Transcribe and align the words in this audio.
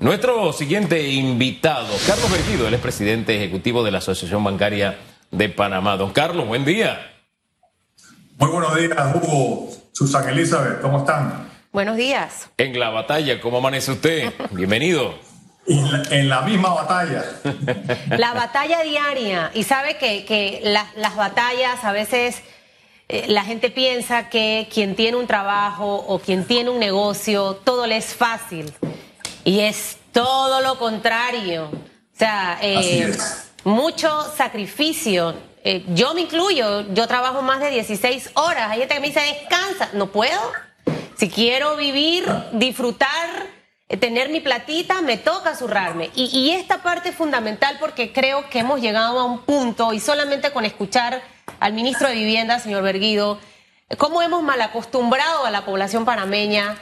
Nuestro 0.00 0.50
siguiente 0.54 1.08
invitado, 1.08 1.94
Carlos 2.06 2.32
Vergido, 2.32 2.66
él 2.66 2.72
es 2.72 2.80
presidente 2.80 3.36
ejecutivo 3.36 3.84
de 3.84 3.90
la 3.90 3.98
Asociación 3.98 4.42
Bancaria 4.42 4.98
de 5.30 5.50
Panamá. 5.50 5.98
Don 5.98 6.10
Carlos, 6.10 6.46
buen 6.46 6.64
día. 6.64 7.12
Muy 8.38 8.48
buenos 8.48 8.74
días, 8.76 9.14
Hugo, 9.14 9.68
Susan 9.92 10.26
Elizabeth, 10.30 10.80
¿cómo 10.80 11.00
están? 11.00 11.50
Buenos 11.70 11.98
días. 11.98 12.48
En 12.56 12.80
la 12.80 12.88
batalla, 12.88 13.42
¿cómo 13.42 13.58
amanece 13.58 13.92
usted? 13.92 14.32
Bienvenido. 14.52 15.16
En 15.66 16.30
la, 16.30 16.40
misma 16.40 16.72
batalla. 16.72 17.22
La 18.16 18.32
batalla 18.32 18.80
diaria. 18.82 19.50
Y 19.52 19.64
sabe 19.64 19.98
que, 19.98 20.62
las 20.96 21.14
batallas 21.14 21.84
a 21.84 21.92
veces 21.92 22.40
eh, 23.10 23.26
la 23.28 23.44
gente 23.44 23.68
piensa 23.68 24.30
que 24.30 24.66
quien 24.72 24.96
tiene 24.96 25.18
un 25.18 25.26
trabajo 25.26 25.96
o 25.96 26.20
quien 26.20 26.46
tiene 26.46 26.70
un 26.70 26.78
negocio, 26.78 27.60
todo 27.64 27.86
le 27.86 27.98
es 27.98 28.14
fácil. 28.14 28.72
Y 29.50 29.62
es 29.62 29.96
todo 30.12 30.60
lo 30.60 30.78
contrario. 30.78 31.72
O 31.72 32.16
sea, 32.16 32.56
eh, 32.62 33.12
mucho 33.64 34.08
sacrificio. 34.36 35.34
Eh, 35.64 35.84
yo 35.88 36.14
me 36.14 36.20
incluyo, 36.20 36.82
yo 36.94 37.08
trabajo 37.08 37.42
más 37.42 37.58
de 37.58 37.70
16 37.70 38.30
horas. 38.34 38.70
Hay 38.70 38.78
gente 38.78 38.94
que 38.94 39.00
me 39.00 39.08
dice, 39.08 39.18
descansa. 39.18 39.90
No 39.94 40.12
puedo. 40.12 40.40
Si 41.16 41.28
quiero 41.28 41.74
vivir, 41.74 42.24
disfrutar, 42.52 43.28
eh, 43.88 43.96
tener 43.96 44.28
mi 44.28 44.38
platita, 44.38 45.02
me 45.02 45.16
toca 45.16 45.56
zurrarme. 45.56 46.10
Y, 46.14 46.26
y, 46.26 46.52
esta 46.52 46.84
parte 46.84 47.08
es 47.08 47.16
fundamental 47.16 47.76
porque 47.80 48.12
creo 48.12 48.48
que 48.50 48.60
hemos 48.60 48.80
llegado 48.80 49.18
a 49.18 49.24
un 49.24 49.40
punto, 49.40 49.92
y 49.92 49.98
solamente 49.98 50.52
con 50.52 50.64
escuchar 50.64 51.22
al 51.58 51.72
ministro 51.72 52.06
de 52.06 52.14
Vivienda, 52.14 52.60
señor 52.60 52.84
Berguido, 52.84 53.40
cómo 53.98 54.22
hemos 54.22 54.44
malacostumbrado 54.44 55.44
a 55.44 55.50
la 55.50 55.64
población 55.64 56.04
panameña 56.04 56.78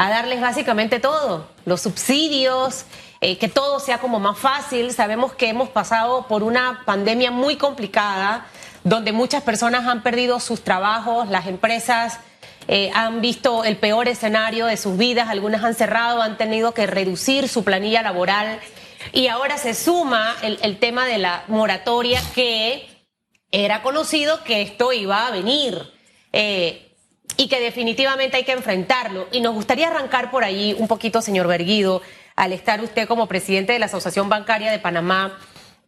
a 0.00 0.08
darles 0.08 0.40
básicamente 0.40 0.98
todo, 0.98 1.46
los 1.66 1.82
subsidios, 1.82 2.86
eh, 3.20 3.36
que 3.36 3.48
todo 3.48 3.80
sea 3.80 3.98
como 3.98 4.18
más 4.18 4.38
fácil. 4.38 4.94
Sabemos 4.94 5.34
que 5.34 5.50
hemos 5.50 5.68
pasado 5.68 6.26
por 6.26 6.42
una 6.42 6.84
pandemia 6.86 7.30
muy 7.30 7.56
complicada, 7.56 8.46
donde 8.82 9.12
muchas 9.12 9.42
personas 9.42 9.86
han 9.86 10.02
perdido 10.02 10.40
sus 10.40 10.64
trabajos, 10.64 11.28
las 11.28 11.46
empresas 11.46 12.18
eh, 12.66 12.90
han 12.94 13.20
visto 13.20 13.62
el 13.62 13.76
peor 13.76 14.08
escenario 14.08 14.64
de 14.64 14.78
sus 14.78 14.96
vidas, 14.96 15.28
algunas 15.28 15.62
han 15.64 15.74
cerrado, 15.74 16.22
han 16.22 16.38
tenido 16.38 16.72
que 16.72 16.86
reducir 16.86 17.46
su 17.46 17.62
planilla 17.62 18.00
laboral 18.00 18.58
y 19.12 19.26
ahora 19.26 19.58
se 19.58 19.74
suma 19.74 20.34
el, 20.40 20.78
tema 20.78 21.04
de 21.04 21.18
la 21.18 21.44
moratoria 21.46 22.22
que 22.34 22.88
era 23.52 23.82
conocido 23.82 24.44
que 24.44 24.62
esto 24.62 24.94
iba 24.94 25.26
a 25.26 25.30
venir 25.30 25.92
eh, 26.32 26.89
y 27.36 27.48
que 27.48 27.60
definitivamente 27.60 28.36
hay 28.36 28.44
que 28.44 28.52
enfrentarlo. 28.52 29.28
Y 29.32 29.40
nos 29.40 29.54
gustaría 29.54 29.88
arrancar 29.88 30.30
por 30.30 30.44
allí 30.44 30.74
un 30.78 30.88
poquito, 30.88 31.22
señor 31.22 31.46
Berguido, 31.46 32.02
al 32.36 32.52
estar 32.52 32.80
usted 32.80 33.06
como 33.08 33.26
presidente 33.26 33.72
de 33.72 33.78
la 33.78 33.86
Asociación 33.86 34.28
Bancaria 34.28 34.70
de 34.70 34.78
Panamá. 34.78 35.38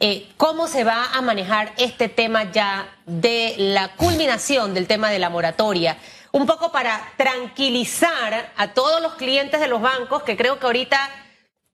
Eh, 0.00 0.28
¿Cómo 0.36 0.66
se 0.66 0.84
va 0.84 1.10
a 1.12 1.20
manejar 1.22 1.72
este 1.78 2.08
tema 2.08 2.50
ya 2.50 2.96
de 3.06 3.54
la 3.56 3.94
culminación 3.96 4.74
del 4.74 4.86
tema 4.86 5.10
de 5.10 5.18
la 5.18 5.30
moratoria? 5.30 5.96
un 6.32 6.46
poco 6.46 6.72
para 6.72 7.12
tranquilizar 7.16 8.52
a 8.56 8.68
todos 8.72 9.00
los 9.00 9.14
clientes 9.14 9.60
de 9.60 9.68
los 9.68 9.80
bancos 9.80 10.22
que 10.22 10.36
creo 10.36 10.58
que 10.58 10.66
ahorita 10.66 11.10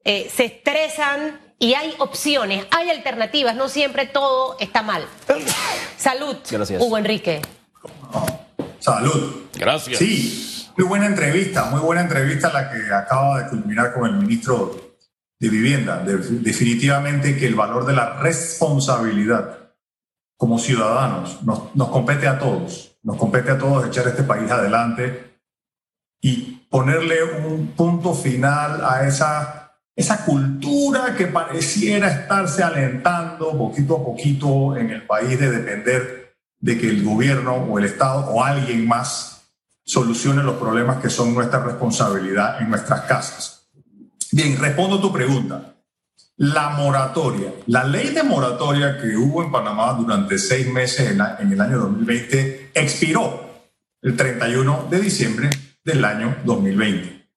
eh, 0.04 0.30
se 0.34 0.46
estresan 0.46 1.40
y 1.58 1.74
hay 1.74 1.94
opciones, 1.98 2.66
hay 2.70 2.90
alternativas, 2.90 3.54
no 3.54 3.68
siempre 3.68 4.06
todo 4.06 4.56
está 4.60 4.82
mal. 4.82 5.06
Salud, 5.96 6.36
Gracias. 6.48 6.82
Hugo 6.82 6.98
Enrique. 6.98 7.40
Salud. 8.78 9.48
Gracias. 9.54 9.98
Sí, 9.98 10.68
muy 10.76 10.86
buena 10.86 11.06
entrevista, 11.06 11.66
muy 11.66 11.80
buena 11.80 12.02
entrevista 12.02 12.52
la 12.52 12.70
que 12.70 12.92
acaba 12.92 13.42
de 13.42 13.48
culminar 13.50 13.92
con 13.92 14.08
el 14.08 14.16
ministro 14.16 14.96
de 15.40 15.48
Vivienda. 15.48 16.02
definitivamente 16.04 17.36
que 17.36 17.46
el 17.46 17.54
valor 17.54 17.86
de 17.86 17.92
la 17.92 18.20
responsabilidad 18.20 19.72
como 20.36 20.58
ciudadanos 20.58 21.42
nos, 21.42 21.74
nos 21.74 21.88
compete 21.88 22.26
a 22.26 22.38
todos 22.38 22.88
nos 23.02 23.16
compete 23.16 23.50
a 23.50 23.58
todos 23.58 23.86
echar 23.86 24.06
este 24.06 24.22
país 24.22 24.50
adelante 24.50 25.40
y 26.20 26.66
ponerle 26.70 27.22
un 27.22 27.68
punto 27.68 28.12
final 28.12 28.84
a 28.84 29.06
esa, 29.06 29.72
esa 29.96 30.24
cultura 30.24 31.14
que 31.16 31.26
pareciera 31.26 32.08
estarse 32.08 32.62
alentando 32.62 33.56
poquito 33.56 33.96
a 33.96 34.04
poquito 34.04 34.76
en 34.76 34.90
el 34.90 35.06
país 35.06 35.38
de 35.38 35.50
depender 35.50 36.27
de 36.60 36.78
que 36.78 36.88
el 36.88 37.04
gobierno 37.04 37.54
o 37.54 37.78
el 37.78 37.84
Estado 37.84 38.30
o 38.30 38.42
alguien 38.42 38.86
más 38.86 39.42
solucione 39.84 40.42
los 40.42 40.56
problemas 40.56 40.98
que 40.98 41.08
son 41.08 41.34
nuestra 41.34 41.62
responsabilidad 41.62 42.60
en 42.60 42.70
nuestras 42.70 43.02
casas. 43.02 43.68
Bien, 44.32 44.58
respondo 44.58 44.98
a 44.98 45.00
tu 45.00 45.12
pregunta. 45.12 45.76
La 46.36 46.70
moratoria, 46.70 47.52
la 47.66 47.84
ley 47.84 48.10
de 48.10 48.22
moratoria 48.22 49.00
que 49.00 49.16
hubo 49.16 49.42
en 49.42 49.50
Panamá 49.50 49.94
durante 49.94 50.38
seis 50.38 50.70
meses 50.70 51.10
en, 51.10 51.52
el 51.52 51.60
año 51.60 51.78
2020 51.78 52.70
expiró 52.74 53.64
el 54.02 54.14
31 54.14 54.86
de 54.90 55.00
diciembre 55.00 55.50
del 55.82 56.04
año 56.04 56.36
2020. 56.44 57.28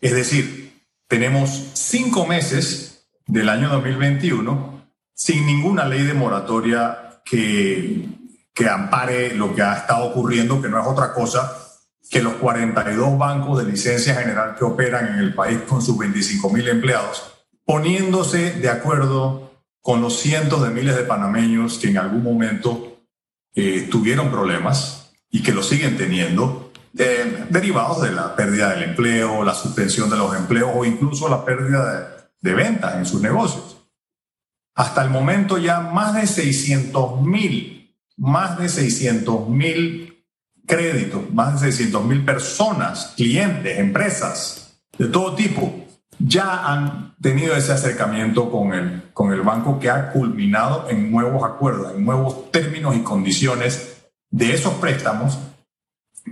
Es 0.00 0.14
decir, 0.14 0.80
tenemos 1.08 1.72
cinco 1.74 2.24
meses 2.24 3.06
del 3.26 3.48
año 3.48 3.68
2021 3.68 4.86
sin 5.12 5.44
ninguna 5.44 5.84
ley 5.86 6.04
de 6.04 6.14
moratoria 6.14 7.20
que, 7.24 8.08
que 8.54 8.68
ampare 8.68 9.34
lo 9.34 9.54
que 9.54 9.62
ha 9.62 9.74
estado 9.74 10.04
ocurriendo, 10.06 10.60
que 10.60 10.68
no 10.68 10.80
es 10.80 10.86
otra 10.86 11.12
cosa 11.12 11.58
que 12.10 12.22
los 12.22 12.34
42 12.34 13.16
bancos 13.16 13.64
de 13.64 13.70
licencia 13.70 14.14
general 14.14 14.54
que 14.56 14.64
operan 14.64 15.14
en 15.14 15.18
el 15.20 15.34
país 15.34 15.60
con 15.66 15.80
sus 15.80 15.96
25 15.96 16.50
mil 16.50 16.68
empleados 16.68 17.32
poniéndose 17.64 18.52
de 18.52 18.68
acuerdo 18.68 19.50
con 19.80 20.00
los 20.00 20.18
cientos 20.18 20.62
de 20.62 20.70
miles 20.70 20.96
de 20.96 21.04
panameños 21.04 21.78
que 21.78 21.88
en 21.88 21.98
algún 21.98 22.22
momento 22.22 22.98
eh, 23.54 23.88
tuvieron 23.90 24.30
problemas 24.30 25.12
y 25.30 25.42
que 25.42 25.52
lo 25.52 25.62
siguen 25.62 25.96
teniendo, 25.96 26.70
eh, 26.96 27.46
derivados 27.48 28.02
de 28.02 28.12
la 28.12 28.36
pérdida 28.36 28.70
del 28.70 28.82
empleo, 28.84 29.44
la 29.44 29.54
suspensión 29.54 30.10
de 30.10 30.16
los 30.16 30.36
empleos 30.36 30.70
o 30.74 30.84
incluso 30.84 31.28
la 31.28 31.44
pérdida 31.44 32.26
de, 32.40 32.54
ventas 32.54 32.96
en 32.96 33.06
sus 33.06 33.20
negocios. 33.20 33.78
Hasta 34.74 35.02
el 35.02 35.10
momento 35.10 35.58
ya 35.58 35.80
más 35.80 36.14
de 36.14 36.26
600 36.26 37.22
mil, 37.22 37.81
más 38.22 38.56
de 38.56 38.68
600 38.68 39.48
mil 39.48 40.24
créditos, 40.64 41.28
más 41.32 41.60
de 41.60 41.72
600 41.72 42.04
mil 42.04 42.24
personas, 42.24 43.14
clientes, 43.16 43.80
empresas 43.80 44.78
de 44.96 45.06
todo 45.08 45.34
tipo 45.34 45.74
ya 46.20 46.72
han 46.72 47.16
tenido 47.20 47.56
ese 47.56 47.72
acercamiento 47.72 48.48
con 48.48 48.74
el, 48.74 49.10
con 49.12 49.32
el 49.32 49.40
banco 49.40 49.80
que 49.80 49.90
ha 49.90 50.12
culminado 50.12 50.88
en 50.88 51.10
nuevos 51.10 51.42
acuerdos, 51.42 51.96
en 51.96 52.04
nuevos 52.04 52.52
términos 52.52 52.94
y 52.94 53.00
condiciones 53.00 54.04
de 54.30 54.54
esos 54.54 54.74
préstamos 54.74 55.40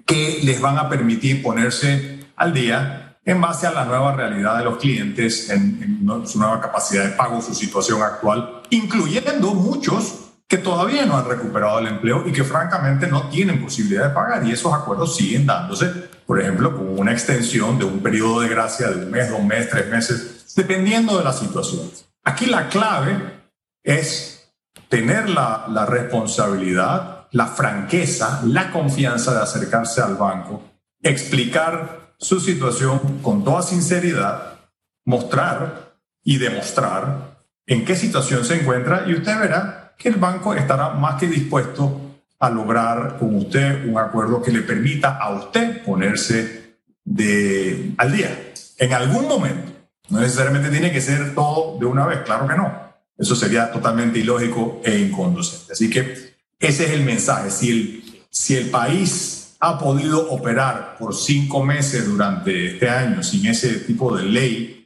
que 0.07 0.39
les 0.45 0.61
van 0.61 0.79
a 0.79 0.89
permitir 0.89 1.43
ponerse 1.43 2.21
al 2.37 2.55
día 2.55 3.19
en 3.25 3.41
base 3.41 3.67
a 3.67 3.73
la 3.73 3.85
nueva 3.85 4.15
realidad 4.15 4.59
de 4.59 4.65
los 4.65 4.79
clientes, 4.79 5.51
en, 5.51 5.83
en 5.83 6.27
su 6.29 6.39
nueva 6.39 6.61
capacidad 6.61 7.03
de 7.03 7.11
pago, 7.11 7.43
su 7.43 7.53
situación 7.53 8.01
actual, 8.01 8.63
incluyendo 8.71 9.55
muchos 9.55 10.30
que 10.51 10.59
todavía 10.59 11.07
no 11.07 11.17
han 11.17 11.29
recuperado 11.29 11.79
el 11.79 11.87
empleo 11.87 12.27
y 12.27 12.33
que 12.33 12.43
francamente 12.43 13.07
no 13.07 13.29
tienen 13.29 13.63
posibilidad 13.63 14.09
de 14.09 14.15
pagar. 14.15 14.45
Y 14.45 14.51
esos 14.51 14.75
acuerdos 14.75 15.15
siguen 15.15 15.47
dándose, 15.47 15.87
por 16.27 16.41
ejemplo, 16.41 16.77
con 16.77 16.99
una 16.99 17.13
extensión 17.13 17.79
de 17.79 17.85
un 17.85 18.01
periodo 18.01 18.41
de 18.41 18.49
gracia 18.49 18.89
de 18.89 19.05
un 19.05 19.13
mes, 19.13 19.31
dos 19.31 19.45
meses, 19.45 19.71
tres 19.71 19.87
meses, 19.87 20.53
dependiendo 20.57 21.17
de 21.17 21.23
la 21.23 21.33
situación. 21.33 21.89
Aquí 22.25 22.47
la 22.47 22.69
clave 22.69 23.45
es 23.85 24.53
tener 24.89 25.31
la, 25.31 25.67
la 25.69 25.87
responsabilidad, 25.87 27.29
la 27.31 27.47
franqueza, 27.47 28.43
la 28.45 28.73
confianza 28.73 29.33
de 29.33 29.43
acercarse 29.43 30.03
al 30.03 30.17
banco, 30.17 30.65
explicar 31.01 32.15
su 32.19 32.41
situación 32.41 33.21
con 33.23 33.45
toda 33.45 33.63
sinceridad, 33.63 34.59
mostrar 35.05 35.95
y 36.25 36.39
demostrar 36.39 37.39
en 37.67 37.85
qué 37.85 37.95
situación 37.95 38.45
se 38.45 38.61
encuentra 38.61 39.05
y 39.07 39.15
usted 39.15 39.39
verá 39.39 39.80
que 40.01 40.09
el 40.09 40.17
banco 40.17 40.55
estará 40.55 40.91
más 40.95 41.21
que 41.21 41.27
dispuesto 41.27 42.01
a 42.39 42.49
lograr 42.49 43.19
con 43.19 43.37
usted 43.37 43.87
un 43.87 43.99
acuerdo 43.99 44.41
que 44.41 44.51
le 44.51 44.63
permita 44.63 45.19
a 45.19 45.31
usted 45.31 45.85
ponerse 45.85 46.79
de, 47.05 47.93
al 47.99 48.11
día 48.11 48.53
en 48.79 48.93
algún 48.95 49.29
momento. 49.29 49.71
No 50.09 50.21
necesariamente 50.21 50.71
tiene 50.71 50.91
que 50.91 51.03
ser 51.03 51.35
todo 51.35 51.79
de 51.79 51.85
una 51.85 52.07
vez, 52.07 52.21
claro 52.21 52.49
que 52.49 52.57
no. 52.57 52.73
Eso 53.19 53.37
sería 53.37 53.71
totalmente 53.71 54.19
ilógico 54.19 54.81
e 54.83 54.99
inconducente. 54.99 55.75
Así 55.75 55.91
que 55.91 56.15
ese 56.59 56.87
es 56.87 56.91
el 56.93 57.05
mensaje. 57.05 57.51
Si 57.51 57.71
el, 57.71 58.25
si 58.31 58.57
el 58.57 58.71
país 58.71 59.57
ha 59.61 59.79
podido 59.79 60.31
operar 60.31 60.97
por 60.99 61.15
cinco 61.15 61.63
meses 61.63 62.07
durante 62.07 62.73
este 62.73 62.89
año 62.89 63.23
sin 63.23 63.47
ese 63.47 63.81
tipo 63.81 64.17
de 64.17 64.25
ley, 64.25 64.80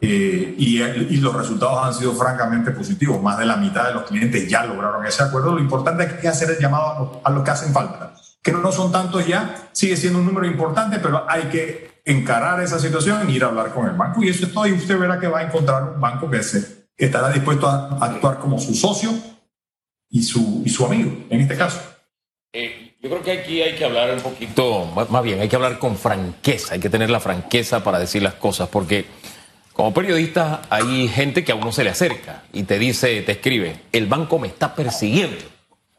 eh, 0.00 0.54
y, 0.58 0.82
y, 0.82 1.16
los 1.16 1.34
resultados 1.34 1.84
han 1.84 1.94
sido 1.94 2.14
francamente 2.14 2.70
positivos. 2.72 3.22
Más 3.22 3.38
de 3.38 3.46
la 3.46 3.56
mitad 3.56 3.88
de 3.88 3.94
los 3.94 4.04
clientes 4.04 4.48
ya 4.48 4.64
lograron 4.64 5.04
ese 5.06 5.22
acuerdo. 5.22 5.54
Lo 5.54 5.60
importante 5.60 6.04
es 6.04 6.12
que 6.14 6.28
hacer 6.28 6.50
el 6.50 6.58
llamado 6.58 7.20
a 7.24 7.30
los, 7.30 7.42
que 7.42 7.50
hacen 7.50 7.72
falta, 7.72 8.14
que 8.42 8.52
no 8.52 8.72
son 8.72 8.92
tantos 8.92 9.26
ya, 9.26 9.70
sigue 9.72 9.96
siendo 9.96 10.18
un 10.18 10.26
número 10.26 10.46
importante, 10.46 10.98
pero 10.98 11.24
hay 11.28 11.44
que 11.44 12.00
encarar 12.04 12.60
esa 12.60 12.78
situación 12.78 13.28
y 13.28 13.34
ir 13.34 13.44
a 13.44 13.48
hablar 13.48 13.72
con 13.72 13.86
el 13.86 13.96
banco. 13.96 14.22
Y 14.22 14.28
eso 14.28 14.46
es 14.46 14.52
todo. 14.52 14.66
Y 14.66 14.72
usted 14.72 14.98
verá 14.98 15.18
que 15.18 15.28
va 15.28 15.40
a 15.40 15.42
encontrar 15.42 15.82
un 15.94 16.00
banco 16.00 16.30
que, 16.30 16.42
se, 16.42 16.88
estará 16.96 17.30
dispuesto 17.30 17.66
a, 17.66 17.98
actuar 18.00 18.38
como 18.38 18.58
su 18.58 18.74
socio 18.74 19.10
y 20.10 20.22
su, 20.22 20.62
y 20.64 20.70
su 20.70 20.84
amigo, 20.84 21.26
en 21.30 21.40
este 21.40 21.56
caso. 21.56 21.80
Eh, 22.52 22.96
yo 23.00 23.10
creo 23.10 23.22
que 23.22 23.32
aquí 23.32 23.62
hay 23.62 23.76
que 23.76 23.84
hablar 23.84 24.12
un 24.12 24.20
poquito, 24.20 24.86
más 24.86 25.22
bien, 25.22 25.40
hay 25.40 25.48
que 25.48 25.54
hablar 25.54 25.78
con 25.78 25.96
franqueza, 25.96 26.74
hay 26.74 26.80
que 26.80 26.90
tener 26.90 27.10
la 27.10 27.20
franqueza 27.20 27.84
para 27.84 28.00
decir 28.00 28.22
las 28.22 28.34
cosas, 28.34 28.68
porque 28.68 29.06
como 29.78 29.94
periodista 29.94 30.62
hay 30.70 31.06
gente 31.06 31.44
que 31.44 31.52
a 31.52 31.54
uno 31.54 31.70
se 31.70 31.84
le 31.84 31.90
acerca 31.90 32.42
y 32.52 32.64
te 32.64 32.80
dice, 32.80 33.22
te 33.22 33.30
escribe, 33.30 33.76
el 33.92 34.08
banco 34.08 34.40
me 34.40 34.48
está 34.48 34.74
persiguiendo. 34.74 35.36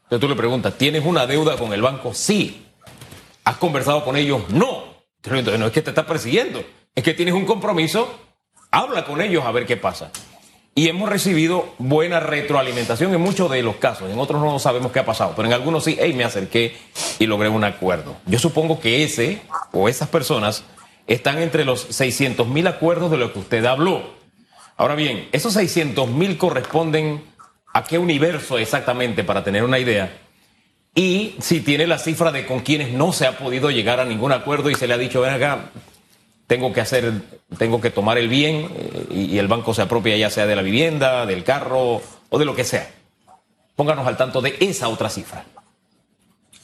Entonces 0.03 0.19
tú 0.19 0.27
le 0.27 0.35
preguntas, 0.35 0.77
¿tienes 0.77 1.05
una 1.05 1.25
deuda 1.25 1.55
con 1.55 1.71
el 1.71 1.81
banco? 1.81 2.13
Sí. 2.13 2.65
¿Has 3.45 3.55
conversado 3.55 4.03
con 4.03 4.17
ellos? 4.17 4.41
No. 4.49 4.83
Entonces 5.23 5.57
no 5.57 5.67
es 5.67 5.71
que 5.71 5.81
te 5.81 5.91
está 5.91 6.05
persiguiendo, 6.05 6.61
es 6.93 7.05
que 7.05 7.13
tienes 7.13 7.33
un 7.33 7.45
compromiso, 7.45 8.13
habla 8.69 9.05
con 9.05 9.21
ellos 9.21 9.45
a 9.45 9.51
ver 9.53 9.65
qué 9.65 9.77
pasa. 9.77 10.11
Y 10.75 10.89
hemos 10.89 11.07
recibido 11.07 11.73
buena 11.77 12.19
retroalimentación 12.19 13.13
en 13.13 13.21
muchos 13.21 13.49
de 13.49 13.63
los 13.63 13.77
casos. 13.77 14.11
En 14.11 14.19
otros 14.19 14.41
no 14.41 14.59
sabemos 14.59 14.91
qué 14.91 14.99
ha 14.99 15.05
pasado, 15.05 15.31
pero 15.37 15.47
en 15.47 15.53
algunos 15.53 15.85
sí, 15.85 15.95
hey, 15.97 16.11
me 16.13 16.25
acerqué 16.25 16.75
y 17.17 17.27
logré 17.27 17.47
un 17.47 17.63
acuerdo. 17.63 18.17
Yo 18.25 18.39
supongo 18.39 18.81
que 18.81 19.05
ese 19.05 19.41
o 19.71 19.87
esas 19.87 20.09
personas 20.09 20.65
están 21.09 21.39
entre 21.39 21.65
los 21.65 21.81
600 21.81 22.47
mil 22.47 22.67
acuerdos 22.67 23.11
de 23.11 23.17
los 23.17 23.31
que 23.31 23.39
usted 23.39 23.65
habló. 23.65 24.13
Ahora 24.77 24.95
bien, 24.95 25.27
esos 25.31 25.53
600 25.53 26.09
mil 26.09 26.37
corresponden 26.37 27.23
a 27.73 27.83
qué 27.83 27.97
universo 27.97 28.57
exactamente 28.57 29.23
para 29.23 29.43
tener 29.43 29.63
una 29.63 29.79
idea. 29.79 30.17
Y 30.95 31.35
si 31.39 31.61
tiene 31.61 31.87
la 31.87 31.97
cifra 31.97 32.31
de 32.31 32.45
con 32.45 32.61
quienes 32.61 32.91
no 32.93 33.11
se 33.11 33.27
ha 33.27 33.37
podido 33.37 33.71
llegar 33.71 33.99
a 33.99 34.05
ningún 34.05 34.31
acuerdo 34.31 34.69
y 34.69 34.75
se 34.75 34.87
le 34.87 34.93
ha 34.93 34.97
dicho, 34.97 35.21
ven 35.21 35.33
acá, 35.33 35.71
tengo 36.47 36.73
que 36.73 36.81
hacer, 36.81 37.11
tengo 37.57 37.81
que 37.81 37.89
tomar 37.89 38.17
el 38.17 38.27
bien 38.27 38.69
eh, 38.75 39.05
y, 39.11 39.37
el 39.37 39.47
banco 39.47 39.73
se 39.73 39.81
apropia 39.81 40.17
ya 40.17 40.29
sea 40.29 40.45
de 40.45 40.55
la 40.55 40.61
vivienda, 40.61 41.25
del 41.25 41.43
carro 41.43 42.01
o 42.29 42.39
de 42.39 42.45
lo 42.45 42.55
que 42.55 42.63
sea. 42.63 42.89
Pónganos 43.75 44.07
al 44.07 44.17
tanto 44.17 44.41
de 44.41 44.57
esa 44.59 44.89
otra 44.89 45.09
cifra. 45.09 45.45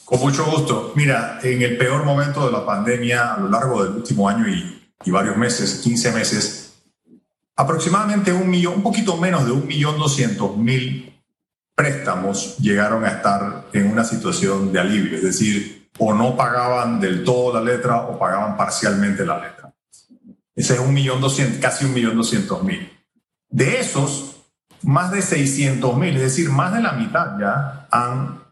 Con 0.05 0.19
mucho 0.19 0.45
gusto. 0.45 0.93
Mira, 0.95 1.39
en 1.41 1.63
el 1.63 1.77
peor 1.77 2.05
momento 2.05 2.45
de 2.45 2.51
la 2.51 2.63
pandemia, 2.63 3.33
a 3.33 3.39
lo 3.39 3.49
largo 3.49 3.83
del 3.83 3.95
último 3.95 4.29
año 4.29 4.47
y, 4.47 5.11
varios 5.11 5.35
meses, 5.35 5.81
15 5.83 6.11
meses, 6.11 6.83
aproximadamente 7.55 8.31
un 8.31 8.47
millón, 8.47 8.75
un 8.75 8.83
poquito 8.83 9.17
menos 9.17 9.45
de 9.45 9.51
un 9.51 9.65
millón 9.65 9.97
doscientos 9.97 10.55
mil 10.57 11.11
préstamos 11.73 12.57
llegaron 12.57 13.03
a 13.03 13.09
estar 13.09 13.65
en 13.73 13.91
una 13.91 14.03
situación 14.03 14.71
de 14.71 14.79
alivio, 14.79 15.17
es 15.17 15.23
decir, 15.23 15.89
o 15.97 16.13
no 16.13 16.37
pagaban 16.37 16.99
del 16.99 17.23
todo 17.23 17.53
la 17.53 17.61
letra 17.61 18.01
o 18.01 18.17
pagaban 18.17 18.55
parcialmente 18.55 19.25
la 19.25 19.39
letra. 19.39 19.73
Ese 20.55 20.75
es 20.75 20.79
un 20.79 20.93
millón 20.93 21.19
doscientos, 21.19 21.59
casi 21.59 21.85
un 21.85 21.93
millón 21.93 22.15
doscientos 22.15 22.63
mil. 22.63 22.91
De 23.49 23.79
esos, 23.79 24.35
más 24.83 25.11
de 25.11 25.21
600 25.21 25.97
mil, 25.97 26.15
es 26.15 26.21
decir, 26.21 26.49
más 26.49 26.73
de 26.73 26.81
la 26.81 26.93
mitad 26.93 27.37
ya 27.39 27.87
han 27.91 28.44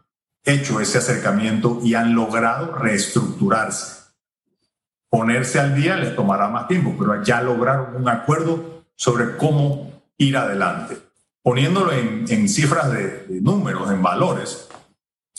hecho 0.44 0.80
ese 0.80 0.98
acercamiento 0.98 1.80
y 1.82 1.94
han 1.94 2.14
logrado 2.14 2.72
reestructurarse. 2.74 4.04
Ponerse 5.08 5.60
al 5.60 5.74
día 5.74 5.96
les 5.96 6.14
tomará 6.14 6.48
más 6.48 6.68
tiempo, 6.68 6.94
pero 6.98 7.22
ya 7.22 7.40
lograron 7.40 7.96
un 7.96 8.08
acuerdo 8.08 8.84
sobre 8.94 9.36
cómo 9.36 10.02
ir 10.18 10.36
adelante. 10.36 10.98
Poniéndolo 11.42 11.92
en, 11.92 12.48
cifras 12.48 12.90
de, 12.92 13.26
números, 13.40 13.90
en 13.90 14.02
valores, 14.02 14.68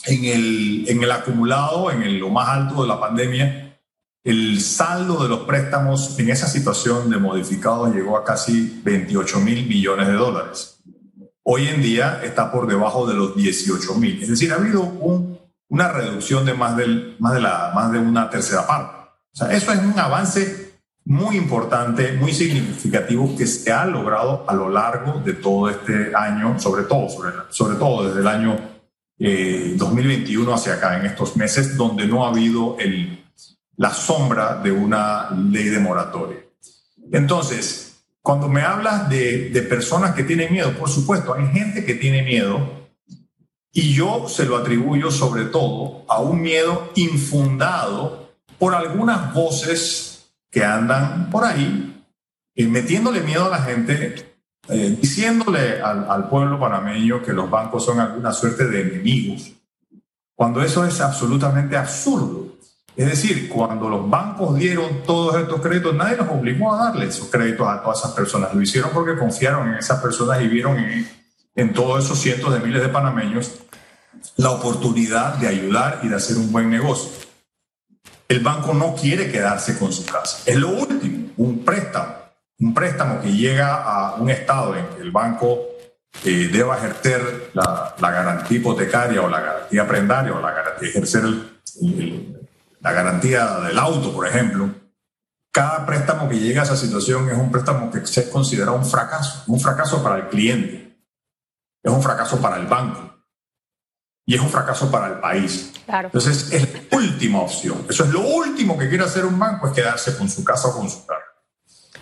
en 0.04 0.24
el, 0.24 0.88
en 0.88 1.02
el 1.02 1.10
acumulado, 1.10 1.90
en 1.90 2.18
lo 2.20 2.30
más 2.30 2.48
alto 2.48 2.82
de 2.82 2.88
la 2.88 3.00
pandemia, 3.00 3.80
el 4.22 4.60
saldo 4.60 5.22
de 5.22 5.28
los 5.28 5.40
préstamos 5.40 6.18
en 6.18 6.30
esa 6.30 6.48
situación 6.48 7.10
de 7.10 7.18
modificado 7.18 7.92
llegó 7.92 8.16
a 8.16 8.24
casi 8.24 8.80
28 8.82 9.40
mil 9.40 9.66
millones 9.66 10.08
de 10.08 10.14
dólares 10.14 10.76
hoy 11.48 11.68
en 11.68 11.80
día 11.80 12.20
está 12.24 12.50
por 12.50 12.66
debajo 12.66 13.06
de 13.06 13.14
los 13.14 13.36
18 13.36 13.94
mil. 13.94 14.20
Es 14.20 14.28
decir, 14.28 14.52
ha 14.52 14.56
habido 14.56 14.82
una 15.68 15.88
reducción 15.92 16.44
de 16.44 16.54
más, 16.54 16.76
del, 16.76 17.16
más, 17.20 17.34
de 17.34 17.40
la, 17.40 17.70
más 17.74 17.92
de 17.92 17.98
una 17.98 18.28
tercera 18.28 18.66
parte. 18.66 18.96
O 19.32 19.36
sea, 19.36 19.52
eso 19.52 19.72
es 19.72 19.78
un 19.78 19.98
avance 19.98 20.80
muy 21.04 21.36
importante, 21.36 22.14
muy 22.14 22.32
significativo 22.32 23.36
que 23.36 23.46
se 23.46 23.72
ha 23.72 23.86
logrado 23.86 24.44
a 24.48 24.54
lo 24.54 24.68
largo 24.68 25.20
de 25.20 25.34
todo 25.34 25.70
este 25.70 26.12
año, 26.16 26.58
sobre 26.58 26.82
todo, 26.82 27.08
sobre, 27.08 27.30
sobre 27.50 27.76
todo 27.76 28.08
desde 28.08 28.20
el 28.20 28.26
año 28.26 28.58
2021 29.18 30.50
eh, 30.50 30.54
hacia 30.54 30.74
acá, 30.74 30.98
en 30.98 31.06
estos 31.06 31.36
meses, 31.36 31.76
donde 31.76 32.08
no 32.08 32.26
ha 32.26 32.30
habido 32.30 32.76
el, 32.80 33.24
la 33.76 33.94
sombra 33.94 34.56
de 34.56 34.72
una 34.72 35.30
ley 35.30 35.66
de 35.66 35.78
moratoria. 35.78 36.38
Entonces, 37.12 37.85
cuando 38.26 38.48
me 38.48 38.62
hablas 38.62 39.08
de, 39.08 39.50
de, 39.50 39.62
personas 39.62 40.12
que 40.16 40.24
tienen 40.24 40.52
miedo, 40.52 40.76
por 40.76 40.88
supuesto, 40.88 41.32
hay 41.32 41.46
gente 41.46 41.84
que 41.84 41.94
tiene 41.94 42.24
miedo 42.24 42.88
y 43.72 43.94
yo 43.94 44.26
se 44.26 44.44
lo 44.46 44.56
atribuyo 44.56 45.12
sobre 45.12 45.44
todo 45.44 46.04
a 46.08 46.20
un 46.20 46.42
miedo 46.42 46.90
infundado 46.96 48.32
por 48.58 48.74
algunas 48.74 49.32
voces 49.32 50.32
que 50.50 50.64
andan 50.64 51.30
por 51.30 51.44
ahí 51.44 52.04
eh, 52.56 52.66
metiéndole 52.66 53.20
miedo 53.20 53.44
a 53.44 53.48
la 53.48 53.62
gente, 53.62 54.36
eh, 54.70 54.96
diciéndole 55.00 55.80
al, 55.80 56.10
al 56.10 56.28
pueblo 56.28 56.58
panameño 56.58 57.22
que 57.22 57.32
los 57.32 57.48
bancos 57.48 57.84
son 57.84 58.00
alguna 58.00 58.32
suerte 58.32 58.66
de 58.66 58.80
enemigos, 58.80 59.52
cuando 60.34 60.60
eso 60.62 60.84
es 60.84 61.00
absolutamente 61.00 61.76
absurdo. 61.76 62.45
Es 62.96 63.06
decir, 63.06 63.50
cuando 63.50 63.90
los 63.90 64.08
bancos 64.08 64.56
dieron 64.56 65.02
todos 65.02 65.36
estos 65.36 65.60
créditos, 65.60 65.94
nadie 65.94 66.16
los 66.16 66.28
obligó 66.28 66.74
a 66.74 66.86
darle 66.86 67.06
esos 67.06 67.28
créditos 67.28 67.68
a 67.68 67.82
todas 67.82 67.98
esas 67.98 68.12
personas. 68.12 68.54
Lo 68.54 68.62
hicieron 68.62 68.90
porque 68.94 69.18
confiaron 69.18 69.68
en 69.68 69.74
esas 69.74 70.00
personas 70.00 70.40
y 70.40 70.48
vieron 70.48 70.78
en, 71.54 71.72
todos 71.74 72.02
esos 72.02 72.18
cientos 72.18 72.54
de 72.54 72.60
miles 72.60 72.80
de 72.80 72.88
panameños 72.88 73.60
la 74.36 74.50
oportunidad 74.50 75.34
de 75.34 75.46
ayudar 75.46 76.00
y 76.02 76.08
de 76.08 76.16
hacer 76.16 76.38
un 76.38 76.50
buen 76.50 76.70
negocio. 76.70 77.10
El 78.28 78.40
banco 78.40 78.72
no 78.72 78.94
quiere 78.94 79.30
quedarse 79.30 79.78
con 79.78 79.92
su 79.92 80.06
casa. 80.06 80.42
Es 80.46 80.56
lo 80.56 80.70
último, 80.70 81.28
un 81.36 81.64
préstamo. 81.64 82.14
Un 82.58 82.72
préstamo 82.72 83.20
que 83.20 83.30
llega 83.30 83.82
a 83.82 84.14
un 84.14 84.30
estado 84.30 84.74
en 84.74 84.86
que 84.86 85.02
el 85.02 85.10
banco 85.10 85.66
eh, 86.24 86.48
deba 86.50 86.78
ejercer 86.78 87.50
la, 87.52 87.94
garantía 88.00 88.56
hipotecaria 88.56 89.20
o 89.20 89.28
la 89.28 89.40
garantía 89.40 89.86
prendaria 89.86 90.32
o 90.32 90.40
la 90.40 90.50
garantía 90.50 90.88
ejercer 90.88 91.24
el 91.24 92.45
la 92.86 92.92
garantía 92.92 93.44
del 93.62 93.76
auto, 93.80 94.12
por 94.12 94.28
ejemplo, 94.28 94.70
cada 95.50 95.84
préstamo 95.84 96.28
que 96.28 96.38
llega 96.38 96.60
a 96.60 96.64
esa 96.64 96.76
situación 96.76 97.28
es 97.28 97.36
un 97.36 97.50
préstamo 97.50 97.90
que 97.90 98.06
se 98.06 98.30
considera 98.30 98.70
un 98.70 98.86
fracaso, 98.86 99.42
un 99.48 99.58
fracaso 99.58 100.04
para 100.04 100.18
el 100.18 100.28
cliente, 100.28 100.96
es 101.82 101.92
un 101.92 102.00
fracaso 102.00 102.40
para 102.40 102.58
el 102.58 102.66
banco 102.66 103.12
y 104.24 104.36
es 104.36 104.40
un 104.40 104.50
fracaso 104.50 104.88
para 104.88 105.08
el 105.08 105.18
país. 105.18 105.72
Entonces 105.88 106.52
es 106.52 106.72
la 106.72 106.96
última 106.96 107.40
opción. 107.40 107.84
Eso 107.90 108.04
es 108.04 108.10
lo 108.10 108.20
último 108.20 108.78
que 108.78 108.88
quiere 108.88 109.02
hacer 109.02 109.24
un 109.24 109.36
banco, 109.36 109.66
es 109.66 109.72
quedarse 109.72 110.16
con 110.16 110.28
su 110.28 110.44
casa 110.44 110.68
o 110.68 110.78
con 110.78 110.88
su 110.88 111.04
carro. 111.04 111.24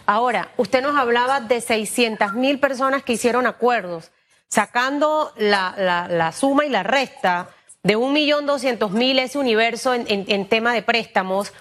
Ahora, 0.04 0.52
usted 0.58 0.82
nos 0.82 0.98
hablaba 0.98 1.40
de 1.40 1.62
600 1.62 2.34
mil 2.34 2.60
personas 2.60 3.02
que 3.02 3.14
hicieron 3.14 3.46
acuerdos. 3.46 4.10
Sacando 4.50 5.32
la, 5.38 5.74
la 6.10 6.32
suma 6.32 6.66
y 6.66 6.68
la 6.68 6.82
resta, 6.82 7.48
de 7.84 7.96
un 7.96 8.12
millón 8.14 8.46
doscientos 8.46 8.90
mil 8.90 9.18
ese 9.18 9.38
universo 9.38 9.94
en, 9.94 10.48
tema 10.48 10.72
de 10.72 10.82
préstamos, 10.82 11.52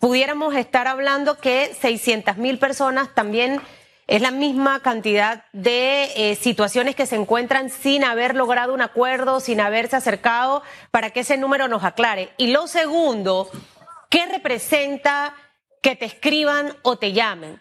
pudiéramos 0.00 0.54
estar 0.54 0.88
hablando 0.88 1.38
que 1.38 1.72
600 1.78 2.38
mil 2.38 2.58
personas 2.58 3.14
también 3.14 3.60
es 4.06 4.22
la 4.22 4.30
misma 4.30 4.80
cantidad 4.80 5.44
de 5.52 6.04
eh, 6.16 6.36
situaciones 6.36 6.96
que 6.96 7.06
se 7.06 7.16
encuentran 7.16 7.68
sin 7.68 8.04
haber 8.04 8.34
logrado 8.34 8.72
un 8.72 8.80
acuerdo, 8.80 9.38
sin 9.40 9.60
haberse 9.60 9.96
acercado, 9.96 10.62
para 10.90 11.10
que 11.10 11.20
ese 11.20 11.36
número 11.36 11.68
nos 11.68 11.84
aclare. 11.84 12.30
Y 12.38 12.52
lo 12.52 12.68
segundo, 12.68 13.50
¿qué 14.08 14.24
representa 14.26 15.34
que 15.82 15.94
te 15.94 16.06
escriban 16.06 16.74
o 16.82 16.96
te 16.96 17.12
llamen? 17.12 17.60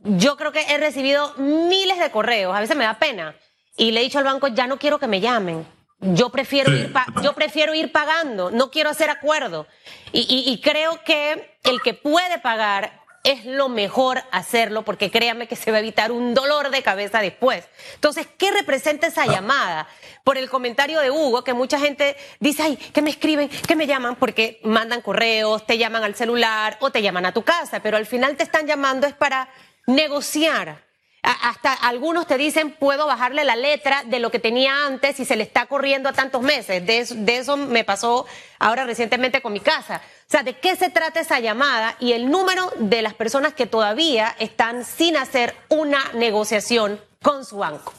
Yo 0.00 0.36
creo 0.36 0.52
que 0.52 0.66
he 0.68 0.76
recibido 0.76 1.32
miles 1.38 1.98
de 1.98 2.10
correos, 2.10 2.54
a 2.54 2.60
veces 2.60 2.76
me 2.76 2.84
da 2.84 2.98
pena, 2.98 3.36
y 3.76 3.92
le 3.92 4.00
he 4.00 4.04
dicho 4.04 4.18
al 4.18 4.24
banco, 4.24 4.48
ya 4.48 4.66
no 4.66 4.78
quiero 4.78 4.98
que 4.98 5.06
me 5.06 5.20
llamen 5.20 5.77
yo 6.00 6.30
prefiero, 6.30 6.72
ir 6.72 6.92
yo 7.22 7.32
prefiero 7.34 7.74
ir 7.74 7.90
pagando, 7.90 8.50
no 8.50 8.70
quiero 8.70 8.90
hacer 8.90 9.10
acuerdo. 9.10 9.66
Y, 10.12 10.60
creo 10.62 11.02
que 11.04 11.58
el 11.64 11.82
que 11.82 11.94
puede 11.94 12.38
pagar 12.38 13.02
es 13.24 13.44
lo 13.44 13.68
mejor 13.68 14.22
hacerlo 14.30 14.84
porque 14.84 15.10
créame 15.10 15.48
que 15.48 15.56
se 15.56 15.70
va 15.70 15.78
a 15.78 15.80
evitar 15.80 16.12
un 16.12 16.34
dolor 16.34 16.70
de 16.70 16.82
cabeza 16.82 17.20
después. 17.20 17.68
Entonces, 17.94 18.26
¿qué 18.38 18.50
representa 18.52 19.08
esa 19.08 19.26
llamada? 19.26 19.86
Por 20.24 20.38
el 20.38 20.48
comentario 20.48 21.00
de 21.00 21.10
Hugo, 21.10 21.44
que 21.44 21.52
mucha 21.52 21.78
gente 21.78 22.16
dice, 22.40 22.62
ay, 22.62 22.76
que 22.76 23.02
me 23.02 23.10
escriben, 23.10 23.48
que 23.48 23.76
me 23.76 23.86
llaman, 23.86 24.16
porque 24.16 24.60
mandan 24.62 25.02
correos, 25.02 25.66
te 25.66 25.78
llaman 25.78 26.04
al 26.04 26.14
celular 26.14 26.78
o 26.80 26.90
te 26.90 27.02
llaman 27.02 27.26
a 27.26 27.32
tu 27.32 27.42
casa, 27.42 27.80
pero 27.80 27.96
al 27.96 28.06
final 28.06 28.36
te 28.36 28.44
están 28.44 28.66
llamando 28.66 29.06
es 29.06 29.14
para 29.14 29.48
negociar 29.86 30.87
hasta 31.22 31.72
algunos 31.72 32.26
te 32.26 32.38
dicen, 32.38 32.70
puedo 32.70 33.06
bajarle 33.06 33.44
la 33.44 33.56
letra 33.56 34.02
de 34.04 34.20
lo 34.20 34.30
que 34.30 34.38
tenía 34.38 34.86
antes 34.86 35.18
y 35.20 35.24
se 35.24 35.36
le 35.36 35.42
está 35.42 35.66
corriendo 35.66 36.08
a 36.08 36.12
tantos 36.12 36.42
meses. 36.42 36.84
De 36.86 37.36
eso, 37.36 37.56
me 37.56 37.84
pasó 37.84 38.26
ahora 38.58 38.84
recientemente 38.84 39.42
con 39.42 39.52
mi 39.52 39.60
casa. 39.60 40.00
O 40.26 40.30
sea, 40.30 40.42
¿de 40.42 40.58
qué 40.58 40.76
se 40.76 40.90
trata 40.90 41.20
esa 41.20 41.40
llamada 41.40 41.96
y 41.98 42.12
el 42.12 42.30
número 42.30 42.72
de 42.78 43.02
las 43.02 43.14
personas 43.14 43.52
que 43.52 43.66
todavía 43.66 44.34
están 44.38 44.84
sin 44.84 45.16
hacer 45.16 45.54
una 45.68 45.98
negociación 46.14 47.00
con 47.22 47.44
su 47.44 47.58
banco? 47.58 47.92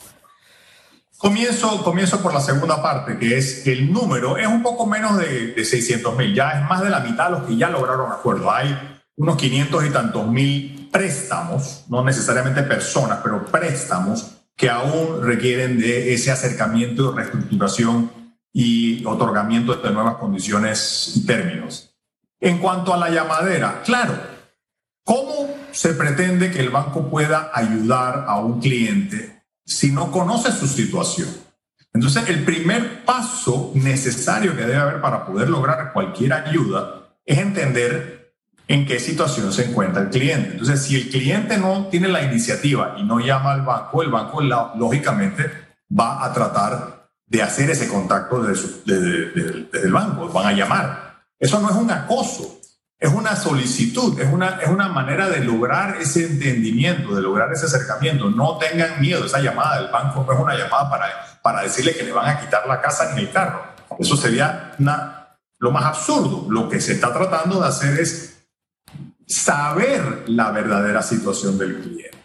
Comienzo, 1.17 1.83
comienzo 1.83 2.23
por 2.23 2.33
la 2.33 2.39
segunda 2.39 2.81
parte, 2.81 3.17
que 3.19 3.37
es 3.37 3.67
el 3.67 3.91
número 3.91 4.37
es 4.37 4.47
un 4.47 4.63
poco 4.63 4.85
menos 4.85 5.17
de, 5.17 5.47
de 5.47 5.65
600 5.65 6.15
mil, 6.15 6.33
ya 6.33 6.51
es 6.51 6.61
más 6.69 6.81
de 6.81 6.89
la 6.89 7.01
mitad 7.01 7.25
de 7.25 7.31
los 7.31 7.43
que 7.43 7.57
ya 7.57 7.69
lograron 7.69 8.09
acuerdo. 8.09 8.49
Hay 8.49 8.98
unos 9.19 9.35
500 9.35 9.85
y 9.85 9.89
tantos 9.89 10.27
mil 10.27 10.89
préstamos, 10.91 11.83
no 11.89 12.03
necesariamente 12.03 12.63
personas, 12.63 13.19
pero 13.21 13.45
préstamos 13.45 14.37
que 14.55 14.69
aún 14.69 15.21
requieren 15.21 15.77
de 15.77 16.13
ese 16.13 16.31
acercamiento, 16.31 17.11
reestructuración 17.11 18.11
y 18.53 19.05
otorgamiento 19.05 19.75
de 19.75 19.91
nuevas 19.91 20.15
condiciones 20.15 21.13
y 21.15 21.25
términos. 21.25 21.93
En 22.39 22.59
cuanto 22.59 22.93
a 22.93 22.97
la 22.97 23.09
llamadera, 23.09 23.81
claro, 23.83 24.13
¿cómo 25.03 25.53
se 25.71 25.93
pretende 25.93 26.49
que 26.49 26.61
el 26.61 26.69
banco 26.69 27.09
pueda 27.09 27.51
ayudar 27.53 28.23
a 28.25 28.39
un 28.39 28.61
cliente 28.61 29.43
si 29.65 29.91
no 29.91 30.11
conoce 30.11 30.53
su 30.53 30.65
situación? 30.65 31.27
Entonces, 31.93 32.29
el 32.29 32.45
primer 32.45 33.03
paso 33.03 33.73
necesario 33.75 34.55
que 34.55 34.61
debe 34.61 34.77
haber 34.77 35.01
para 35.01 35.25
poder 35.25 35.49
lograr 35.49 35.91
cualquier 35.91 36.31
ayuda 36.31 37.17
es 37.25 37.37
entender 37.37 38.18
en 38.69 38.85
qué 38.85 38.99
situación 38.99 39.51
se 39.51 39.65
encuentra 39.65 40.03
el 40.03 40.09
cliente. 40.09 40.51
Entonces, 40.51 40.83
si 40.83 40.95
el 40.95 41.09
cliente 41.09 41.57
no 41.57 41.87
tiene 41.87 42.07
la 42.07 42.21
iniciativa 42.21 42.95
y 42.99 43.03
no 43.03 43.19
llama 43.19 43.51
al 43.51 43.63
banco, 43.63 44.03
el 44.03 44.11
banco 44.11 44.41
lógicamente 44.41 45.51
va 45.91 46.23
a 46.23 46.31
tratar 46.31 47.09
de 47.25 47.41
hacer 47.41 47.71
ese 47.71 47.87
contacto 47.87 48.43
desde, 48.43 49.67
el 49.73 49.91
banco, 49.91 50.29
van 50.29 50.47
a 50.47 50.51
llamar. 50.51 51.23
Eso 51.39 51.59
no 51.59 51.71
es 51.71 51.75
un 51.75 51.89
acoso, 51.89 52.59
es 52.99 53.11
una 53.11 53.35
solicitud, 53.35 54.19
es 54.19 54.31
una, 54.31 54.59
es 54.61 54.67
una 54.67 54.87
manera 54.87 55.27
de 55.29 55.43
lograr 55.43 55.97
ese 55.99 56.27
entendimiento, 56.27 57.15
de 57.15 57.23
lograr 57.23 57.51
ese 57.51 57.65
acercamiento. 57.65 58.29
No 58.29 58.59
tengan 58.59 59.01
miedo, 59.01 59.25
esa 59.25 59.39
llamada 59.39 59.81
del 59.81 59.91
banco 59.91 60.23
no 60.27 60.31
es 60.31 60.39
una 60.39 60.55
llamada 60.55 60.87
para, 60.91 61.07
para 61.41 61.63
decirle 61.63 61.95
que 61.95 62.03
le 62.03 62.11
van 62.11 62.29
a 62.29 62.39
quitar 62.39 62.67
la 62.67 62.79
casa 62.79 63.15
ni 63.15 63.21
el 63.21 63.31
carro. 63.31 63.63
Eso 63.97 64.15
sería 64.15 64.73
una, 64.77 65.39
lo 65.57 65.71
más 65.71 65.85
absurdo. 65.85 66.45
Lo 66.51 66.69
que 66.69 66.79
se 66.79 66.93
está 66.93 67.11
tratando 67.11 67.59
de 67.61 67.67
hacer 67.67 67.99
es 67.99 68.38
saber 69.29 70.23
la 70.27 70.51
verdadera 70.51 71.03
situación 71.03 71.57
del 71.57 71.79
cliente. 71.79 72.17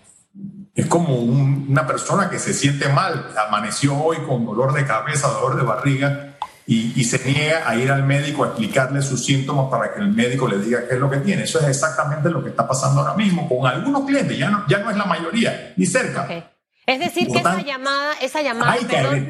Es 0.74 0.86
como 0.86 1.16
una 1.18 1.86
persona 1.86 2.28
que 2.30 2.38
se 2.38 2.52
siente 2.52 2.88
mal, 2.88 3.32
amaneció 3.46 3.96
hoy 3.96 4.16
con 4.26 4.44
dolor 4.44 4.72
de 4.72 4.84
cabeza, 4.84 5.28
dolor 5.28 5.56
de 5.56 5.62
barriga, 5.62 6.30
y, 6.66 7.04
se 7.04 7.22
niega 7.30 7.68
a 7.68 7.76
ir 7.76 7.92
al 7.92 8.04
médico 8.04 8.42
a 8.42 8.46
explicarle 8.48 9.02
sus 9.02 9.22
síntomas 9.22 9.66
para 9.70 9.92
que 9.92 10.00
el 10.00 10.08
médico 10.08 10.48
le 10.48 10.58
diga 10.58 10.88
qué 10.88 10.94
es 10.94 11.00
lo 11.00 11.10
que 11.10 11.18
tiene. 11.18 11.44
Eso 11.44 11.60
es 11.60 11.68
exactamente 11.68 12.30
lo 12.30 12.42
que 12.42 12.48
está 12.48 12.66
pasando 12.66 13.02
ahora 13.02 13.14
mismo 13.14 13.46
con 13.46 13.66
algunos 13.66 14.06
clientes, 14.06 14.38
ya 14.38 14.48
no, 14.48 14.66
ya 14.66 14.78
no 14.78 14.90
es 14.90 14.96
la 14.96 15.04
mayoría, 15.04 15.74
ni 15.76 15.84
cerca. 15.84 16.53
Es 16.86 16.98
decir, 16.98 17.28
que 17.28 17.38
esa 17.38 17.62
llamada, 17.62 18.12
esa 18.20 18.42
llamada. 18.42 18.76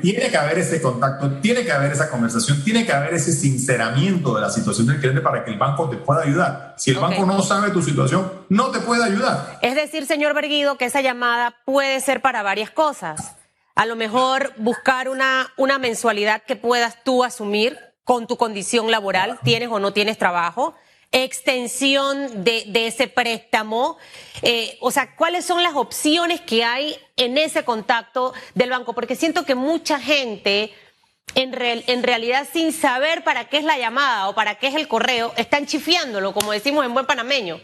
tiene 0.02 0.28
que 0.28 0.36
haber 0.36 0.58
ese 0.58 0.82
contacto, 0.82 1.38
tiene 1.40 1.64
que 1.64 1.70
haber 1.70 1.92
esa 1.92 2.10
conversación, 2.10 2.64
tiene 2.64 2.84
que 2.84 2.92
haber 2.92 3.14
ese 3.14 3.32
sinceramiento 3.32 4.34
de 4.34 4.40
la 4.40 4.50
situación 4.50 4.88
del 4.88 4.98
cliente 4.98 5.20
para 5.20 5.44
que 5.44 5.52
el 5.52 5.58
banco 5.58 5.88
te 5.88 5.96
pueda 5.96 6.22
ayudar. 6.22 6.74
Si 6.76 6.90
el 6.90 6.98
banco 6.98 7.24
no 7.24 7.42
sabe 7.42 7.70
tu 7.70 7.80
situación, 7.80 8.30
no 8.48 8.70
te 8.72 8.80
puede 8.80 9.04
ayudar. 9.04 9.58
Es 9.62 9.76
decir, 9.76 10.06
señor 10.06 10.34
Berguido, 10.34 10.76
que 10.76 10.86
esa 10.86 11.00
llamada 11.00 11.54
puede 11.64 12.00
ser 12.00 12.20
para 12.20 12.42
varias 12.42 12.70
cosas. 12.70 13.36
A 13.76 13.86
lo 13.86 13.94
mejor 13.94 14.52
buscar 14.56 15.08
una, 15.08 15.52
una 15.56 15.78
mensualidad 15.78 16.42
que 16.42 16.56
puedas 16.56 17.04
tú 17.04 17.22
asumir 17.22 17.78
con 18.02 18.26
tu 18.26 18.36
condición 18.36 18.90
laboral, 18.90 19.38
tienes 19.44 19.68
o 19.70 19.78
no 19.78 19.92
tienes 19.92 20.18
trabajo 20.18 20.74
extensión 21.14 22.44
de, 22.44 22.70
ese 22.74 23.08
préstamo? 23.08 23.96
Eh, 24.42 24.76
o 24.80 24.90
sea, 24.90 25.14
¿cuáles 25.16 25.44
son 25.44 25.62
las 25.62 25.74
opciones 25.74 26.40
que 26.40 26.64
hay 26.64 26.96
en 27.16 27.38
ese 27.38 27.64
contacto 27.64 28.34
del 28.54 28.70
banco? 28.70 28.92
Porque 28.92 29.16
siento 29.16 29.44
que 29.44 29.54
mucha 29.54 30.00
gente, 30.00 30.74
en, 31.34 31.54
en 31.54 32.02
realidad 32.02 32.46
sin 32.52 32.72
saber 32.72 33.24
para 33.24 33.48
qué 33.48 33.58
es 33.58 33.64
la 33.64 33.78
llamada 33.78 34.28
o 34.28 34.34
para 34.34 34.56
qué 34.56 34.68
es 34.68 34.74
el 34.74 34.88
correo, 34.88 35.32
están 35.36 35.66
chifiándolo, 35.66 36.34
como 36.34 36.52
decimos 36.52 36.84
en 36.84 36.92
buen 36.92 37.06
panameño. 37.06 37.60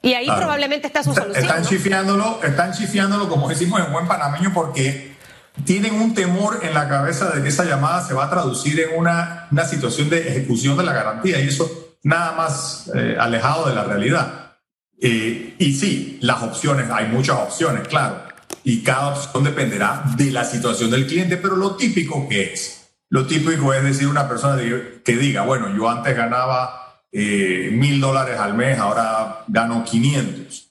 Y 0.00 0.14
ahí 0.14 0.26
probablemente 0.26 0.86
está 0.86 1.02
su 1.02 1.12
solución. 1.12 1.44
Están 1.44 1.64
chifiándolo, 1.64 2.40
están 2.44 2.72
chifiándolo, 2.72 3.28
como 3.28 3.48
decimos 3.48 3.80
en 3.84 3.92
buen 3.92 4.06
panameño, 4.06 4.52
porque 4.54 5.16
tienen 5.64 5.94
un 5.94 6.14
temor 6.14 6.60
en 6.62 6.72
la 6.72 6.88
cabeza 6.88 7.30
de 7.30 7.42
que 7.42 7.48
esa 7.48 7.64
llamada 7.64 8.06
se 8.06 8.14
va 8.14 8.26
a 8.26 8.30
traducir 8.30 8.78
en 8.78 8.96
una, 8.96 9.48
una 9.50 9.64
situación 9.64 10.08
de 10.08 10.28
ejecución 10.28 10.76
de 10.76 10.84
la 10.84 10.92
garantía. 10.92 11.40
Y 11.40 11.48
eso 11.48 11.87
nada 12.08 12.32
más 12.32 12.90
eh, 12.94 13.16
alejado 13.20 13.68
de 13.68 13.74
la 13.74 13.84
realidad. 13.84 14.56
Eh, 15.00 15.54
y 15.58 15.74
sí, 15.74 16.18
las 16.22 16.42
opciones, 16.42 16.90
hay 16.90 17.06
muchas 17.08 17.36
opciones, 17.36 17.86
claro, 17.86 18.22
y 18.64 18.82
cada 18.82 19.08
opción 19.08 19.44
dependerá 19.44 20.02
de 20.16 20.30
la 20.32 20.44
situación 20.44 20.90
del 20.90 21.06
cliente, 21.06 21.36
pero 21.36 21.54
lo 21.54 21.76
típico 21.76 22.26
que 22.28 22.54
es, 22.54 22.90
lo 23.10 23.26
típico 23.26 23.72
es 23.74 23.84
decir 23.84 24.08
una 24.08 24.26
persona 24.26 24.60
que 25.04 25.16
diga, 25.16 25.42
bueno, 25.42 25.74
yo 25.76 25.88
antes 25.88 26.16
ganaba 26.16 27.02
eh, 27.12 27.68
mil 27.72 28.00
dólares 28.00 28.40
al 28.40 28.54
mes, 28.54 28.78
ahora 28.78 29.44
gano 29.46 29.84
500. 29.84 30.64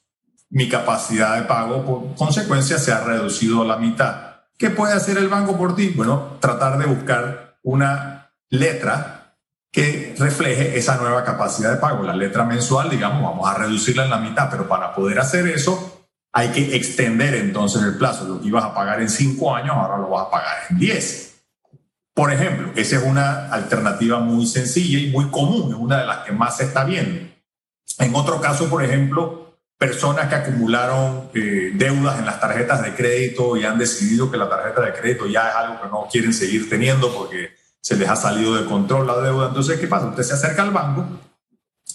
Mi 0.50 0.68
capacidad 0.70 1.36
de 1.36 1.44
pago, 1.44 1.86
por 1.86 2.16
consecuencia, 2.16 2.80
se 2.80 2.92
ha 2.92 3.04
reducido 3.04 3.62
a 3.62 3.66
la 3.66 3.78
mitad. 3.78 4.38
¿Qué 4.58 4.70
puede 4.70 4.94
hacer 4.94 5.18
el 5.18 5.28
banco 5.28 5.58
por 5.58 5.76
ti? 5.76 5.90
Bueno, 5.90 6.38
tratar 6.40 6.78
de 6.78 6.86
buscar 6.86 7.60
una 7.64 8.32
letra 8.50 9.17
que 9.78 10.16
refleje 10.18 10.76
esa 10.76 10.98
nueva 10.98 11.24
capacidad 11.24 11.70
de 11.70 11.78
pago. 11.78 12.02
La 12.02 12.16
letra 12.16 12.44
mensual, 12.44 12.90
digamos, 12.90 13.22
vamos 13.22 13.48
a 13.48 13.54
reducirla 13.54 14.06
en 14.06 14.10
la 14.10 14.18
mitad, 14.18 14.50
pero 14.50 14.68
para 14.68 14.96
poder 14.96 15.20
hacer 15.20 15.48
eso 15.48 16.08
hay 16.34 16.48
que 16.50 16.76
extender 16.76 17.36
entonces 17.36 17.84
el 17.84 17.96
plazo. 17.96 18.28
Lo 18.28 18.42
que 18.42 18.48
ibas 18.48 18.64
a 18.64 18.74
pagar 18.74 19.00
en 19.02 19.10
cinco 19.12 19.56
años, 19.56 19.76
ahora 19.76 20.00
lo 20.00 20.10
vas 20.10 20.26
a 20.26 20.32
pagar 20.32 20.56
en 20.72 20.80
diez. 20.80 21.44
Por 22.16 22.34
ejemplo, 22.34 22.72
esa 22.76 22.96
es 22.96 23.04
una 23.04 23.50
alternativa 23.50 24.18
muy 24.18 24.48
sencilla 24.48 24.98
y 24.98 25.12
muy 25.12 25.30
común, 25.30 25.72
es 25.72 25.78
una 25.78 26.00
de 26.00 26.08
las 26.08 26.26
que 26.26 26.32
más 26.32 26.58
se 26.58 26.64
está 26.64 26.84
viendo. 26.84 27.30
En 28.00 28.16
otro 28.16 28.42
caso, 28.42 28.72
por 28.72 28.84
ejemplo, 28.84 29.60
personas 29.78 30.28
que 30.28 30.34
acumularon 30.34 31.30
eh, 31.36 31.70
deudas 31.76 32.18
en 32.18 32.26
las 32.26 32.40
tarjetas 32.40 32.82
de 32.82 32.96
crédito 32.96 33.56
y 33.56 33.64
han 33.64 33.78
decidido 33.78 34.32
que 34.32 34.38
la 34.38 34.50
tarjeta 34.50 34.82
de 34.82 34.94
crédito 34.94 35.28
ya 35.28 35.50
es 35.50 35.56
algo 35.56 35.80
que 35.80 35.88
no 35.88 36.08
quieren 36.12 36.34
seguir 36.34 36.68
teniendo 36.68 37.14
porque 37.14 37.57
se 37.88 37.96
les 37.96 38.10
ha 38.10 38.18
salido 38.18 38.54
de 38.54 38.66
control 38.66 39.08
la 39.08 39.18
deuda. 39.22 39.48
Entonces, 39.48 39.80
¿qué 39.80 39.88
pasa? 39.88 40.08
Usted 40.08 40.24
se 40.24 40.34
acerca 40.34 40.62
al 40.62 40.72
banco 40.72 41.06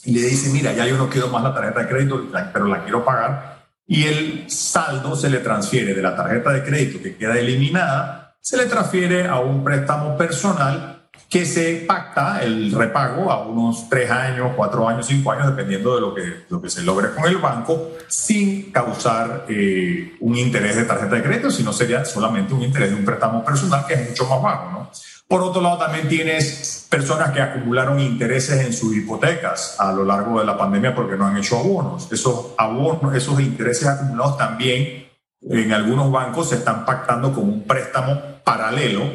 y 0.04 0.12
le 0.12 0.22
dice, 0.22 0.48
mira, 0.48 0.72
ya 0.72 0.86
yo 0.86 0.96
no 0.96 1.10
quiero 1.10 1.28
más 1.28 1.42
la 1.42 1.52
tarjeta 1.52 1.80
de 1.80 1.88
crédito, 1.88 2.30
pero 2.50 2.66
la 2.66 2.82
quiero 2.82 3.04
pagar. 3.04 3.66
Y 3.86 4.04
el 4.04 4.50
saldo 4.50 5.14
se 5.14 5.28
le 5.28 5.40
transfiere 5.40 5.92
de 5.92 6.00
la 6.00 6.16
tarjeta 6.16 6.50
de 6.50 6.64
crédito 6.64 7.02
que 7.02 7.14
queda 7.14 7.38
eliminada, 7.38 8.38
se 8.40 8.56
le 8.56 8.64
transfiere 8.64 9.28
a 9.28 9.40
un 9.40 9.62
préstamo 9.62 10.16
personal 10.16 11.10
que 11.28 11.44
se 11.44 11.84
pacta 11.86 12.42
el 12.42 12.72
repago 12.72 13.30
a 13.30 13.46
unos 13.46 13.90
tres 13.90 14.10
años, 14.10 14.52
cuatro 14.56 14.88
años, 14.88 15.06
cinco 15.06 15.32
años, 15.32 15.48
dependiendo 15.48 15.94
de 15.94 16.00
lo 16.00 16.14
que, 16.14 16.44
lo 16.48 16.62
que 16.62 16.70
se 16.70 16.80
logre 16.80 17.10
con 17.10 17.26
el 17.26 17.36
banco, 17.36 17.90
sin 18.08 18.72
causar 18.72 19.44
eh, 19.46 20.16
un 20.20 20.36
interés 20.36 20.74
de 20.76 20.84
tarjeta 20.84 21.16
de 21.16 21.22
crédito, 21.22 21.50
sino 21.50 21.70
sería 21.70 22.02
solamente 22.06 22.54
un 22.54 22.62
interés 22.62 22.92
de 22.92 22.96
un 22.96 23.04
préstamo 23.04 23.44
personal 23.44 23.84
que 23.86 23.92
es 23.92 24.08
mucho 24.08 24.24
más 24.24 24.40
bajo, 24.40 24.70
¿no? 24.70 24.90
Por 25.32 25.40
otro 25.40 25.62
lado, 25.62 25.78
también 25.78 26.08
tienes 26.08 26.86
personas 26.90 27.30
que 27.30 27.40
acumularon 27.40 27.98
intereses 27.98 28.66
en 28.66 28.74
sus 28.74 28.94
hipotecas 28.94 29.76
a 29.80 29.90
lo 29.90 30.04
largo 30.04 30.38
de 30.38 30.44
la 30.44 30.58
pandemia 30.58 30.94
porque 30.94 31.16
no 31.16 31.26
han 31.26 31.38
hecho 31.38 31.58
abonos. 31.58 32.06
Esos 32.12 32.48
abonos, 32.58 33.14
esos 33.14 33.40
intereses 33.40 33.88
acumulados 33.88 34.36
también 34.36 35.08
en 35.40 35.72
algunos 35.72 36.12
bancos 36.12 36.50
se 36.50 36.56
están 36.56 36.84
pactando 36.84 37.32
como 37.32 37.50
un 37.50 37.62
préstamo 37.62 38.20
paralelo 38.44 39.10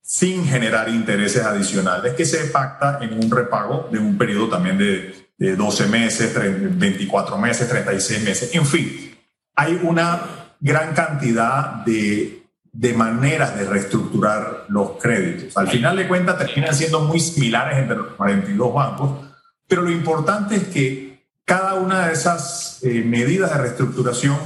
sin 0.00 0.46
generar 0.46 0.88
intereses 0.88 1.44
adicionales 1.44 2.14
que 2.14 2.24
se 2.24 2.44
pacta 2.44 3.00
en 3.02 3.12
un 3.14 3.28
repago 3.28 3.88
de 3.90 3.98
un 3.98 4.16
periodo 4.16 4.48
también 4.48 4.78
de, 4.78 5.28
de 5.38 5.56
12 5.56 5.86
meses, 5.88 6.32
24 6.78 7.36
meses, 7.36 7.68
36 7.68 8.22
meses. 8.22 8.54
En 8.54 8.64
fin, 8.64 9.18
hay 9.56 9.80
una 9.82 10.20
gran 10.60 10.94
cantidad 10.94 11.84
de 11.84 12.41
de 12.72 12.94
maneras 12.94 13.54
de 13.54 13.66
reestructurar 13.66 14.64
los 14.68 14.92
créditos. 14.92 15.56
Al 15.56 15.68
final 15.68 15.96
de 15.96 16.08
cuentas 16.08 16.38
terminan 16.38 16.74
siendo 16.74 17.00
muy 17.00 17.20
similares 17.20 17.78
entre 17.78 17.96
los 17.96 18.14
42 18.14 18.74
bancos, 18.74 19.28
pero 19.68 19.82
lo 19.82 19.90
importante 19.90 20.56
es 20.56 20.64
que 20.64 21.26
cada 21.44 21.74
una 21.74 22.06
de 22.06 22.14
esas 22.14 22.78
eh, 22.82 23.02
medidas 23.04 23.52
de 23.52 23.58
reestructuración 23.58 24.38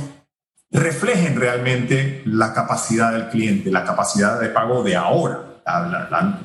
reflejen 0.73 1.39
realmente 1.39 2.23
la 2.27 2.53
capacidad 2.53 3.13
del 3.13 3.29
cliente, 3.29 3.71
la 3.71 3.85
capacidad 3.85 4.41
de 4.41 4.49
pago 4.49 4.83
de 4.83 4.97
ahora, 4.97 5.43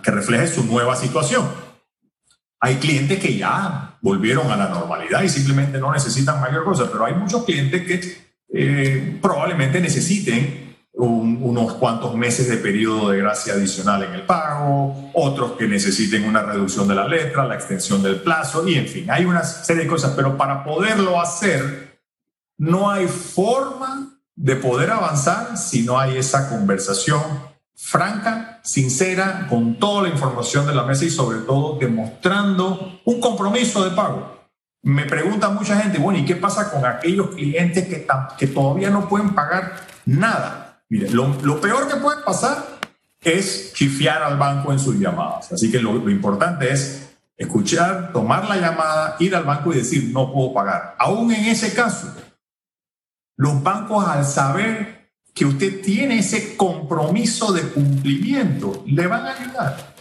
que 0.04 0.12
refleje 0.12 0.48
su 0.48 0.66
nueva 0.66 0.96
situación. 0.96 1.48
Hay 2.60 2.76
clientes 2.76 3.20
que 3.20 3.36
ya 3.36 3.98
volvieron 4.02 4.52
a 4.52 4.56
la 4.56 4.70
normalidad 4.70 5.24
y 5.24 5.30
simplemente 5.30 5.80
no 5.80 5.92
necesitan 5.92 6.40
mayor 6.40 6.64
cosa, 6.64 6.90
pero 6.92 7.06
hay 7.06 7.16
muchos 7.16 7.44
clientes 7.44 7.82
que 7.88 8.32
eh, 8.54 9.20
probablemente 9.22 9.80
necesiten 9.80 10.71
unos 11.06 11.74
cuantos 11.74 12.16
meses 12.16 12.48
de 12.48 12.58
periodo 12.58 13.10
de 13.10 13.18
gracia 13.18 13.54
adicional 13.54 14.04
en 14.04 14.14
el 14.14 14.26
pago, 14.26 15.12
otros 15.14 15.54
que 15.54 15.68
necesiten 15.68 16.26
una 16.26 16.44
reducción 16.44 16.88
de 16.88 16.96
la 16.96 17.08
letra, 17.08 17.46
la 17.46 17.56
extensión 17.56 18.04
del 18.04 18.22
plazo, 18.22 18.68
y 18.68 18.76
en 18.76 18.88
fin, 18.88 19.10
hay 19.10 19.26
una 19.26 19.44
serie 19.44 19.84
de 19.84 19.90
cosas, 19.90 20.14
pero 20.16 20.38
para 20.38 20.64
poderlo 20.64 21.20
hacer, 21.20 22.00
no 22.58 22.92
hay 22.92 23.08
forma 23.08 24.20
de 24.36 24.56
poder 24.56 24.92
avanzar 24.92 25.58
si 25.58 25.84
no 25.84 26.00
hay 26.00 26.18
esa 26.18 26.50
conversación 26.50 27.22
franca, 27.74 28.60
sincera, 28.64 29.48
con 29.50 29.80
toda 29.80 30.04
la 30.04 30.10
información 30.10 30.68
de 30.68 30.76
la 30.76 30.84
mesa 30.84 31.06
y 31.06 31.10
sobre 31.10 31.40
todo 31.40 31.80
demostrando 31.80 33.02
un 33.06 33.20
compromiso 33.20 33.84
de 33.84 33.96
pago. 33.96 34.40
Me 34.84 35.06
pregunta 35.06 35.50
mucha 35.50 35.80
gente, 35.82 35.98
bueno, 35.98 36.20
¿y 36.20 36.26
qué 36.26 36.36
pasa 36.36 36.72
con 36.72 36.86
aquellos 36.86 37.30
clientes 37.30 37.88
que, 37.88 38.08
que 38.38 38.48
todavía 38.48 38.92
no 38.92 39.10
pueden 39.10 39.34
pagar 39.34 39.86
nada? 40.06 40.61
Mire, 40.92 41.10
lo, 41.10 41.62
peor 41.62 41.88
que 41.88 41.96
puede 41.96 42.22
pasar 42.22 42.82
es 43.22 43.72
chifiar 43.74 44.22
al 44.24 44.38
banco 44.38 44.74
en 44.74 44.80
sus 44.80 45.00
llamadas. 45.00 45.54
Así 45.54 45.72
que 45.72 45.80
lo, 45.80 45.94
lo 45.94 46.10
importante 46.10 46.70
es 46.70 47.14
escuchar, 47.38 48.12
tomar 48.12 48.50
la 48.50 48.58
llamada, 48.58 49.16
ir 49.20 49.34
al 49.34 49.46
banco 49.46 49.72
y 49.72 49.78
decir, 49.78 50.12
no 50.12 50.34
puedo 50.34 50.54
pagar. 50.54 50.98
Aún 51.00 51.32
en 51.32 51.46
ese 51.46 51.74
caso, 51.74 52.14
los 53.38 53.64
bancos 53.64 54.06
al 54.06 54.26
saber 54.26 55.14
que 55.34 55.46
usted 55.46 55.82
tiene 55.82 56.20
ese 56.20 56.58
compromiso 56.58 57.54
de 57.54 57.62
cumplimiento, 57.70 58.84
le 58.86 59.08
van 59.08 59.28
a 59.28 59.32
ayudar. 59.32 59.96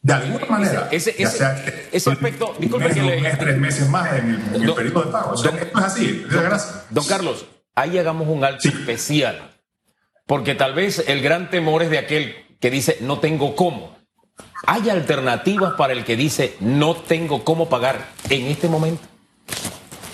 De 0.00 0.12
alguna 0.12 0.46
manera. 0.46 0.88
Ese, 0.92 1.20
ese, 1.20 1.44
aspecto, 1.44 2.54
disculpe 2.60 2.90
que 2.90 3.02
le... 3.02 3.36
tres 3.38 3.58
meses 3.58 3.88
más 3.88 4.12
en 4.16 4.40
el, 4.54 4.72
periodo 4.72 5.02
de 5.02 5.10
pago. 5.10 5.34
esto 5.34 5.50
es 5.50 5.84
así. 5.84 6.24
Gracias. 6.30 6.84
Don 6.90 7.04
Carlos, 7.06 7.44
ahí 7.74 7.98
hagamos 7.98 8.28
un 8.28 8.44
alto 8.44 8.68
especial. 8.68 9.51
Porque 10.32 10.54
tal 10.54 10.72
vez 10.72 11.04
el 11.08 11.20
gran 11.20 11.50
temor 11.50 11.82
es 11.82 11.90
de 11.90 11.98
aquel 11.98 12.34
que 12.58 12.70
dice 12.70 12.96
no 13.02 13.20
tengo 13.20 13.54
cómo. 13.54 13.98
¿Hay 14.66 14.88
alternativas 14.88 15.74
para 15.74 15.92
el 15.92 16.06
que 16.06 16.16
dice 16.16 16.56
no 16.60 16.96
tengo 16.96 17.44
cómo 17.44 17.68
pagar 17.68 18.08
en 18.30 18.46
este 18.46 18.66
momento? 18.66 19.02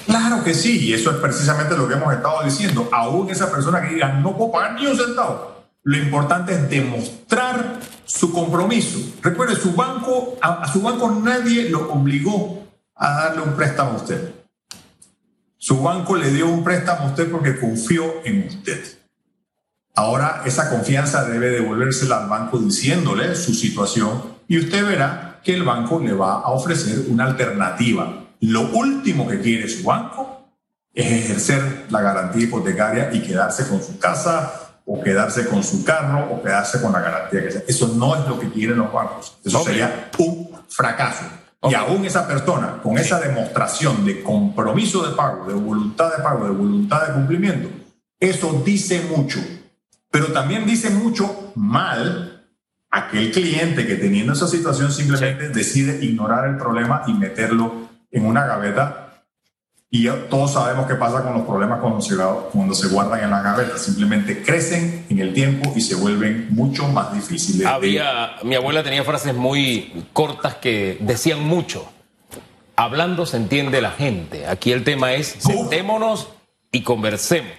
Claro 0.07 0.43
que 0.43 0.55
sí, 0.55 0.87
y 0.87 0.93
eso 0.93 1.13
es 1.13 1.19
precisamente 1.19 1.77
lo 1.77 1.87
que 1.87 1.95
hemos 1.95 2.13
estado 2.13 2.43
diciendo. 2.43 2.89
Aún 2.91 3.31
esa 3.31 3.49
persona 3.49 3.81
que 3.81 3.95
diga 3.95 4.15
no 4.15 4.37
puedo 4.37 4.51
pagar 4.51 4.75
ni 4.75 4.89
un 4.89 4.97
centavo, 4.97 5.69
lo 5.85 5.97
importante 5.97 6.53
es 6.53 6.69
demostrar 6.69 7.79
su 8.05 8.33
compromiso. 8.33 8.99
Recuerde, 9.23 9.55
su 9.55 9.75
banco, 9.75 10.37
a, 10.43 10.67
su 10.67 10.83
banco 10.83 11.13
nadie 11.13 11.71
lo 11.71 11.93
obligó 11.93 12.67
a 12.97 13.13
darle 13.23 13.43
un 13.43 13.53
préstamo 13.55 13.93
a 13.93 13.97
usted. 13.99 14.35
Su 15.59 15.81
banco 15.81 16.17
le 16.17 16.33
dio 16.33 16.49
un 16.49 16.65
préstamo 16.65 17.03
a 17.03 17.11
usted 17.11 17.31
porque 17.31 17.57
confió 17.57 18.15
en 18.25 18.49
usted. 18.49 18.98
Ahora 19.99 20.43
esa 20.45 20.71
confianza 20.71 21.25
debe 21.25 21.51
devolvérsela 21.51 22.23
al 22.23 22.29
banco 22.29 22.59
diciéndole 22.59 23.35
su 23.35 23.53
situación 23.53 24.39
y 24.47 24.59
usted 24.59 24.87
verá 24.87 25.41
que 25.43 25.55
el 25.55 25.65
banco 25.65 25.99
le 25.99 26.13
va 26.13 26.35
a 26.35 26.51
ofrecer 26.51 27.07
una 27.09 27.25
alternativa 27.25 28.29
lo 28.41 28.71
último 28.71 29.27
que 29.27 29.41
quiere 29.41 29.69
su 29.69 29.83
banco 29.83 30.53
es 30.95 31.05
ejercer 31.05 31.87
la 31.91 32.01
garantía 32.01 32.45
hipotecaria 32.45 33.11
y 33.13 33.23
quedarse 33.23 33.67
con 33.67 33.83
su 33.83 33.99
casa 33.99 34.53
o 34.87 35.03
quedarse 35.03 35.49
con 35.49 35.65
su 35.65 35.85
carro 35.85 36.29
o 36.33 36.43
quedarse 36.43 36.81
con 36.81 36.93
la 36.93 37.01
garantía 37.01 37.43
que 37.43 37.51
sea. 37.51 37.63
Eso 37.67 37.89
no 37.97 38.15
es 38.15 38.29
lo 38.29 38.39
que 38.39 38.51
quieren 38.51 38.79
los 38.79 38.93
bancos. 38.93 39.37
Eso 39.45 39.65
sería 39.65 40.11
un 40.19 40.49
fracaso. 40.69 41.25
Y 41.65 41.75
aún 41.75 42.05
esa 42.05 42.29
persona, 42.29 42.79
con 42.81 42.97
esa 42.99 43.19
demostración 43.19 44.05
de 44.07 44.23
compromiso 44.23 45.05
de 45.05 45.17
pago, 45.17 45.45
de 45.47 45.55
voluntad 45.55 46.17
de 46.17 46.23
pago, 46.23 46.45
de 46.45 46.53
voluntad 46.53 47.09
de 47.09 47.15
cumplimiento, 47.15 47.69
eso 48.21 48.63
dice 48.65 49.03
mucho. 49.11 49.41
Pero 50.19 50.33
también 50.33 50.67
dice 50.67 50.91
mucho 50.91 51.53
mal 51.55 52.45
aquel 52.91 53.31
cliente 53.31 53.87
que 53.87 53.95
teniendo 53.95 54.33
esa 54.33 54.49
situación 54.49 54.91
simplemente 54.91 55.49
decide 55.51 56.05
ignorar 56.05 56.49
el 56.49 56.57
problema 56.57 57.03
y 57.07 57.13
meterlo 57.13 57.89
en 58.11 58.27
una 58.27 58.45
gaveta 58.45 59.23
y 59.89 60.09
todos 60.29 60.55
sabemos 60.55 60.89
qué 60.89 60.97
pasa 60.97 61.23
con 61.23 61.35
los 61.35 61.43
problemas 61.43 61.79
cuando 61.79 62.01
se, 62.01 62.17
cuando 62.51 62.75
se 62.75 62.89
guardan 62.89 63.23
en 63.23 63.31
la 63.31 63.43
gaveta. 63.43 63.79
Simplemente 63.79 64.43
crecen 64.43 65.07
en 65.09 65.21
el 65.21 65.33
tiempo 65.33 65.73
y 65.77 65.81
se 65.83 65.95
vuelven 65.95 66.49
mucho 66.51 66.89
más 66.89 67.13
difíciles. 67.13 67.65
Había, 67.65 68.39
mi 68.43 68.57
abuela 68.57 68.83
tenía 68.83 69.05
frases 69.05 69.37
muy 69.37 70.05
cortas 70.13 70.57
que 70.57 70.99
decían 70.99 71.45
mucho. 71.45 71.89
Hablando 72.75 73.25
se 73.25 73.37
entiende 73.37 73.81
la 73.81 73.93
gente. 73.93 74.49
Aquí 74.49 74.73
el 74.73 74.83
tema 74.83 75.13
es 75.13 75.37
sentémonos 75.39 76.29
y 76.73 76.83
conversemos. 76.83 77.53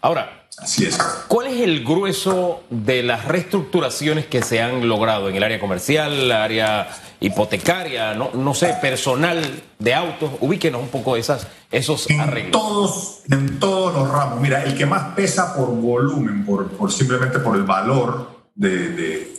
Ahora, 0.00 0.47
Así 0.60 0.86
es. 0.86 0.98
¿cuál 1.28 1.46
es 1.46 1.60
el 1.60 1.84
grueso 1.84 2.62
de 2.68 3.02
las 3.02 3.24
reestructuraciones 3.26 4.26
que 4.26 4.42
se 4.42 4.60
han 4.60 4.88
logrado 4.88 5.28
en 5.28 5.36
el 5.36 5.42
área 5.42 5.60
comercial, 5.60 6.12
el 6.12 6.32
área 6.32 6.88
hipotecaria, 7.20 8.14
no, 8.14 8.30
no 8.34 8.54
sé, 8.54 8.76
personal 8.80 9.42
de 9.78 9.94
autos, 9.94 10.32
ubíquenos 10.40 10.80
un 10.80 10.88
poco 10.88 11.16
esas, 11.16 11.46
esos 11.70 12.08
en 12.10 12.20
arreglos. 12.20 12.52
Todos, 12.52 13.20
en 13.30 13.58
todos 13.58 13.94
los 13.94 14.10
ramos. 14.10 14.40
Mira, 14.40 14.62
el 14.64 14.76
que 14.76 14.86
más 14.86 15.14
pesa 15.14 15.54
por 15.54 15.68
volumen, 15.68 16.44
por, 16.44 16.68
por 16.68 16.92
simplemente 16.92 17.38
por 17.38 17.56
el 17.56 17.64
valor 17.64 18.30
de, 18.54 18.88
de, 18.90 19.34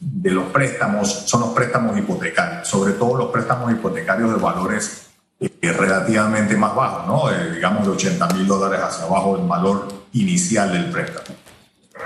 de, 0.00 0.30
los 0.30 0.44
préstamos, 0.46 1.08
son 1.26 1.40
los 1.40 1.50
préstamos 1.50 1.96
hipotecarios, 1.96 2.68
sobre 2.68 2.92
todo 2.92 3.16
los 3.16 3.30
préstamos 3.30 3.70
hipotecarios 3.72 4.30
de 4.30 4.36
valores 4.36 5.06
eh, 5.40 5.50
relativamente 5.72 6.56
más 6.56 6.74
bajos, 6.74 7.06
¿no? 7.06 7.30
Eh, 7.30 7.52
digamos 7.54 7.84
de 7.84 7.90
80 7.90 8.28
mil 8.28 8.46
dólares 8.46 8.80
hacia 8.80 9.04
abajo 9.04 9.36
el 9.36 9.46
valor 9.46 10.01
inicial 10.12 10.72
del 10.72 10.86
préstamo. 10.86 11.36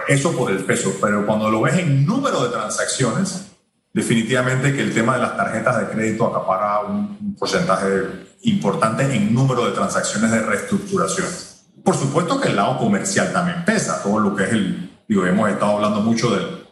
Eso 0.08 0.32
por 0.36 0.50
el 0.50 0.64
peso, 0.64 0.94
pero 1.00 1.26
cuando 1.26 1.50
lo 1.50 1.62
ves 1.62 1.78
en 1.78 2.04
número 2.06 2.44
de 2.44 2.50
transacciones, 2.50 3.46
definitivamente 3.92 4.74
que 4.74 4.82
el 4.82 4.94
tema 4.94 5.14
de 5.14 5.22
las 5.22 5.36
tarjetas 5.36 5.78
de 5.80 5.86
crédito 5.94 6.26
acapara 6.26 6.80
un, 6.80 7.34
porcentaje 7.38 7.86
importante 8.42 9.02
en 9.14 9.34
número 9.34 9.66
de 9.66 9.72
transacciones 9.72 10.30
de 10.30 10.40
reestructuración. 10.40 11.26
Por 11.82 11.96
supuesto 11.96 12.40
que 12.40 12.48
el 12.48 12.56
lado 12.56 12.78
comercial 12.78 13.32
también 13.32 13.64
pesa, 13.64 14.02
todo 14.02 14.18
lo 14.18 14.34
que 14.34 14.44
es 14.44 14.52
el, 14.52 14.90
digo, 15.08 15.24
hemos 15.26 15.50
estado 15.50 15.76
hablando 15.76 16.00
mucho 16.00 16.30
del, 16.30 16.66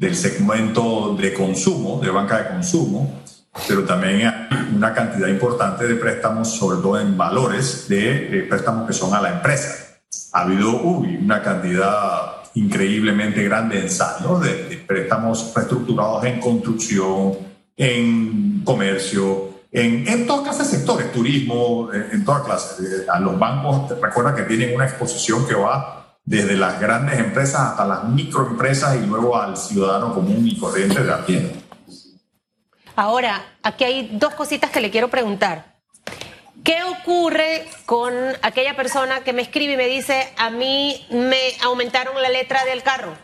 del 0.00 0.16
segmento 0.16 1.14
de 1.20 1.34
consumo, 1.34 2.00
de 2.02 2.10
banca 2.10 2.38
de 2.38 2.48
consumo, 2.48 3.20
pero 3.68 3.84
también 3.84 4.26
hay 4.26 4.74
una 4.74 4.94
cantidad 4.94 5.28
importante 5.28 5.86
de 5.86 5.94
préstamos, 5.96 6.56
sobre 6.56 6.80
todo 6.80 6.98
en 6.98 7.16
valores 7.18 7.86
de, 7.88 8.46
préstamos 8.48 8.86
que 8.86 8.92
son 8.92 9.12
a 9.14 9.20
la 9.20 9.32
empresa. 9.32 9.89
Ha 10.32 10.42
habido 10.42 10.80
uy, 10.82 11.16
una 11.16 11.42
cantidad 11.42 12.36
increíblemente 12.54 13.42
grande 13.44 13.80
en 13.80 13.90
saldo 13.90 14.40
de, 14.40 14.84
préstamos 14.86 15.52
reestructurados 15.54 16.24
en 16.24 16.40
construcción, 16.40 17.38
en 17.76 18.62
comercio, 18.64 19.50
en, 19.70 20.06
en 20.08 20.26
todas 20.26 20.42
clases 20.42 20.70
de 20.70 20.78
sectores, 20.78 21.12
turismo, 21.12 21.90
en, 21.92 22.08
en 22.12 22.24
todas 22.24 22.42
clases. 22.42 23.08
A 23.08 23.20
los 23.20 23.38
bancos, 23.38 23.90
recuerda 24.00 24.34
que 24.34 24.42
tienen 24.42 24.74
una 24.74 24.84
exposición 24.84 25.46
que 25.46 25.54
va 25.54 26.18
desde 26.24 26.56
las 26.56 26.80
grandes 26.80 27.18
empresas 27.18 27.60
hasta 27.60 27.84
las 27.84 28.04
microempresas 28.04 28.96
y 28.96 29.06
luego 29.06 29.36
al 29.36 29.56
ciudadano 29.56 30.14
común 30.14 30.46
y 30.46 30.58
corriente 30.58 31.00
de 31.00 31.06
la 31.06 31.24
tienda. 31.24 31.54
Ahora, 32.96 33.42
aquí 33.62 33.84
hay 33.84 34.10
dos 34.12 34.34
cositas 34.34 34.70
que 34.70 34.80
le 34.80 34.90
quiero 34.90 35.08
preguntar. 35.08 35.69
¿Qué 36.64 36.82
ocurre 36.82 37.66
con 37.86 38.12
aquella 38.42 38.76
persona 38.76 39.22
que 39.24 39.32
me 39.32 39.42
escribe 39.42 39.74
y 39.74 39.76
me 39.76 39.86
dice, 39.86 40.32
a 40.36 40.50
mí 40.50 41.06
me 41.10 41.54
aumentaron 41.62 42.20
la 42.20 42.28
letra 42.28 42.64
del 42.64 42.82
carro 42.82 43.16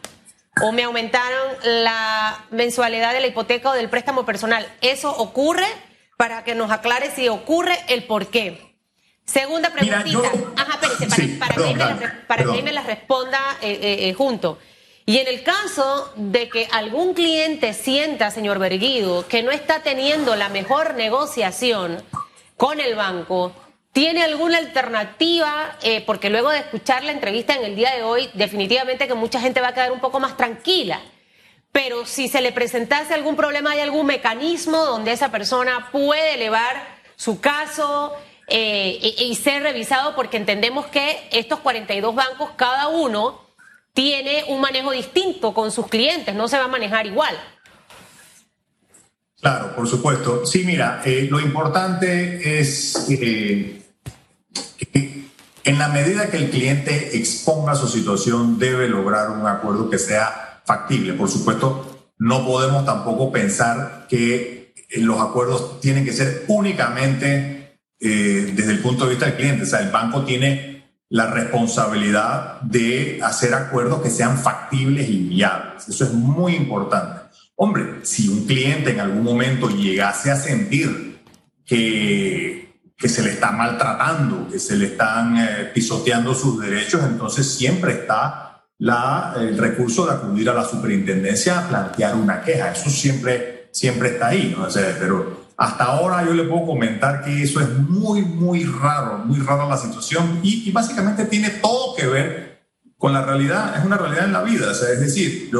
o 0.62 0.72
me 0.72 0.84
aumentaron 0.84 1.52
la 1.62 2.46
mensualidad 2.50 3.12
de 3.12 3.20
la 3.20 3.26
hipoteca 3.26 3.70
o 3.70 3.74
del 3.74 3.90
préstamo 3.90 4.24
personal? 4.24 4.66
¿Eso 4.80 5.10
ocurre? 5.10 5.66
Para 6.16 6.44
que 6.44 6.54
nos 6.54 6.70
aclare 6.70 7.10
si 7.10 7.28
ocurre 7.28 7.78
el 7.88 8.04
por 8.04 8.28
qué. 8.28 8.74
Segunda 9.26 9.70
preguntita. 9.70 10.30
Ajá, 10.56 10.78
espérese, 10.82 11.36
para, 11.38 11.54
que, 11.54 12.62
me 12.62 12.72
la, 12.72 12.82
responda 12.82 13.58
eh, 13.60 13.78
eh, 13.82 14.08
eh, 14.08 14.14
junto. 14.14 14.58
Y 15.04 15.18
en 15.18 15.28
el 15.28 15.42
caso 15.42 16.12
de 16.16 16.48
que 16.48 16.68
algún 16.72 17.12
cliente 17.12 17.74
sienta, 17.74 18.30
señor 18.30 18.58
Berguido, 18.58 19.26
que 19.28 19.42
no 19.42 19.50
está 19.50 19.82
teniendo 19.82 20.36
la 20.36 20.48
mejor 20.48 20.94
negociación, 20.94 22.02
con 22.56 22.80
el 22.80 22.94
banco. 22.94 23.52
¿Tiene 23.92 24.22
alguna 24.22 24.58
alternativa? 24.58 25.76
Eh, 25.82 26.02
porque 26.04 26.28
luego 26.28 26.50
de 26.50 26.58
escuchar 26.58 27.02
la 27.02 27.12
entrevista 27.12 27.54
en 27.54 27.64
el 27.64 27.76
día 27.76 27.94
de 27.94 28.02
hoy, 28.02 28.28
definitivamente 28.34 29.08
que 29.08 29.14
mucha 29.14 29.40
gente 29.40 29.60
va 29.60 29.68
a 29.68 29.74
quedar 29.74 29.92
un 29.92 30.00
poco 30.00 30.20
más 30.20 30.36
tranquila. 30.36 31.00
Pero 31.72 32.06
si 32.06 32.28
se 32.28 32.40
le 32.40 32.52
presentase 32.52 33.14
algún 33.14 33.36
problema, 33.36 33.70
¿hay 33.70 33.80
algún 33.80 34.06
mecanismo 34.06 34.84
donde 34.84 35.12
esa 35.12 35.30
persona 35.30 35.88
puede 35.92 36.34
elevar 36.34 36.76
su 37.16 37.40
caso 37.40 38.14
eh, 38.48 38.98
y, 39.00 39.24
y, 39.24 39.34
ser 39.34 39.62
revisado? 39.62 40.14
Porque 40.14 40.36
entendemos 40.36 40.86
que 40.86 41.28
estos 41.32 41.60
42 41.60 42.14
bancos, 42.14 42.50
cada 42.56 42.88
uno 42.88 43.46
tiene 43.92 44.44
un 44.48 44.60
manejo 44.60 44.90
distinto 44.90 45.54
con 45.54 45.72
sus 45.72 45.86
clientes, 45.86 46.34
no 46.34 46.48
se 46.48 46.58
va 46.58 46.64
a 46.64 46.68
manejar 46.68 47.06
igual. 47.06 47.34
Claro, 49.46 49.76
por 49.76 49.86
supuesto. 49.86 50.44
Sí, 50.44 50.64
mira, 50.64 51.02
eh, 51.04 51.28
lo 51.30 51.38
importante 51.38 52.58
es 52.58 53.06
eh, 53.08 53.80
en 55.62 55.78
la 55.78 55.86
medida 55.86 56.28
que 56.30 56.38
el 56.38 56.50
cliente 56.50 57.16
exponga 57.16 57.76
su 57.76 57.86
situación, 57.86 58.58
debe 58.58 58.88
lograr 58.88 59.30
un 59.30 59.46
acuerdo 59.46 59.88
que 59.88 59.98
sea 59.98 60.62
factible. 60.64 61.12
Por 61.12 61.28
supuesto, 61.28 62.10
no 62.18 62.44
podemos 62.44 62.84
tampoco 62.84 63.30
pensar 63.30 64.08
que 64.08 64.74
los 64.96 65.20
acuerdos 65.20 65.78
tienen 65.78 66.04
que 66.04 66.12
ser 66.12 66.44
únicamente 66.48 67.78
eh, 68.00 68.52
desde 68.52 68.72
el 68.72 68.80
punto 68.80 69.04
de 69.04 69.10
vista 69.10 69.26
del 69.26 69.36
cliente. 69.36 69.62
O 69.62 69.66
sea, 69.66 69.78
el 69.78 69.92
banco 69.92 70.24
tiene 70.24 70.90
la 71.08 71.30
responsabilidad 71.30 72.60
de 72.62 73.20
hacer 73.22 73.54
acuerdos 73.54 74.02
que 74.02 74.10
sean 74.10 74.38
factibles 74.38 75.08
y 75.08 75.18
viables. 75.18 75.88
Eso 75.88 76.02
es 76.02 76.12
muy 76.12 76.56
importante. 76.56 77.15
Hombre, 77.56 78.00
si 78.04 78.28
un 78.28 78.46
cliente 78.46 78.90
en 78.90 79.00
algún 79.00 79.24
momento 79.24 79.68
llegase 79.68 80.30
a 80.30 80.36
sentir 80.36 81.20
que 81.64 82.66
que 82.96 83.08
se 83.08 83.22
le 83.22 83.32
está 83.32 83.52
maltratando, 83.52 84.48
que 84.48 84.58
se 84.58 84.76
le 84.76 84.86
están 84.86 85.36
eh, 85.36 85.70
pisoteando 85.74 86.34
sus 86.34 86.60
derechos, 86.60 87.02
entonces 87.04 87.46
siempre 87.46 87.92
está 87.92 88.64
la, 88.78 89.34
el 89.38 89.58
recurso 89.58 90.06
de 90.06 90.12
acudir 90.12 90.48
a 90.48 90.54
la 90.54 90.64
superintendencia 90.64 91.58
a 91.58 91.68
plantear 91.68 92.14
una 92.14 92.42
queja. 92.42 92.72
Eso 92.72 92.88
siempre, 92.88 93.68
siempre 93.72 94.10
está 94.10 94.28
ahí, 94.28 94.54
¿no? 94.56 94.66
pero 94.98 95.46
hasta 95.58 95.84
ahora 95.84 96.24
yo 96.24 96.32
le 96.32 96.44
puedo 96.44 96.66
comentar 96.66 97.22
que 97.22 97.42
eso 97.42 97.60
es 97.60 97.68
muy, 97.68 98.22
muy 98.22 98.64
raro, 98.64 99.18
muy 99.18 99.40
rara 99.40 99.66
la 99.66 99.76
situación 99.76 100.40
y, 100.42 100.70
básicamente 100.70 101.24
tiene 101.26 101.50
todo 101.50 101.94
que 101.94 102.06
ver 102.06 102.46
con 102.98 103.12
la 103.12 103.22
realidad, 103.22 103.76
es 103.78 103.84
una 103.84 103.98
realidad 103.98 104.24
en 104.24 104.32
la 104.32 104.42
vida. 104.42 104.70
es 104.70 105.00
decir, 105.00 105.50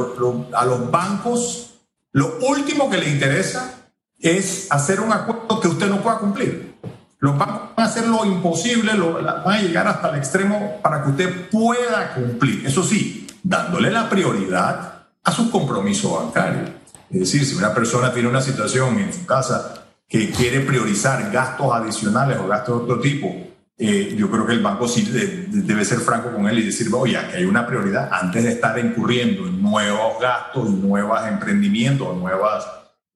a 0.55 0.65
los 0.65 0.91
bancos 0.91 1.76
lo 2.17 2.39
último 2.49 2.89
que 2.89 2.97
le 2.97 3.11
interesa 3.11 3.91
es 4.19 4.69
hacer 4.71 5.01
un 5.01 5.13
acuerdo 5.13 5.61
que 5.61 5.69
usted 5.69 5.87
no 5.91 6.01
pueda 6.01 6.17
cumplir. 6.17 6.75
Los 7.19 7.37
bancos 7.37 7.77
van 7.77 7.87
a 7.87 7.91
hacer 7.91 8.09
lo 8.09 8.25
imposible, 8.25 8.95
lo, 8.95 9.23
van 9.23 9.47
a 9.47 9.61
llegar 9.61 9.87
hasta 9.87 10.09
el 10.09 10.17
extremo 10.17 10.81
para 10.83 11.03
que 11.03 11.11
usted 11.11 11.51
pueda 11.51 12.15
cumplir. 12.15 12.67
Eso 12.67 12.83
sí, 12.83 13.27
dándole 13.43 13.91
la 13.91 14.09
prioridad 14.09 15.09
a 15.23 15.31
su 15.31 15.51
compromiso 15.51 16.15
bancario. 16.15 16.63
Es 17.11 17.21
decir, 17.21 17.45
si 17.45 17.55
una 17.55 17.75
persona 17.75 18.11
tiene 18.15 18.31
una 18.31 18.41
situación 18.41 18.99
en 18.99 19.13
su 19.13 19.27
casa 19.27 19.85
que 20.09 20.31
quiere 20.31 20.61
priorizar 20.61 21.31
gastos 21.31 21.71
adicionales 21.71 22.39
o 22.39 22.49
gastos 22.49 22.79
de 22.79 22.85
otro 22.85 22.99
tipo, 22.99 23.31
eh, 23.79 24.15
yo 24.17 24.31
creo 24.31 24.47
que 24.47 24.55
el 24.55 24.62
banco 24.62 24.89
sí 24.89 25.03
debe 25.49 25.85
ser 25.85 25.99
franco 25.99 26.33
con 26.33 26.49
él 26.49 26.59
y 26.59 26.67
decir, 26.67 26.89
oye, 26.95 27.17
aquí 27.17 27.37
hay 27.37 27.45
una 27.45 27.67
prioridad 27.67 28.09
antes 28.11 28.45
de 28.45 28.53
estar 28.53 28.79
incurriendo 28.79 29.47
en 29.47 29.61
nuevos 29.61 30.21
gastos, 30.21 30.71
nuevos 30.71 31.21
emprendimientos, 31.27 32.17
nuevas 32.17 32.67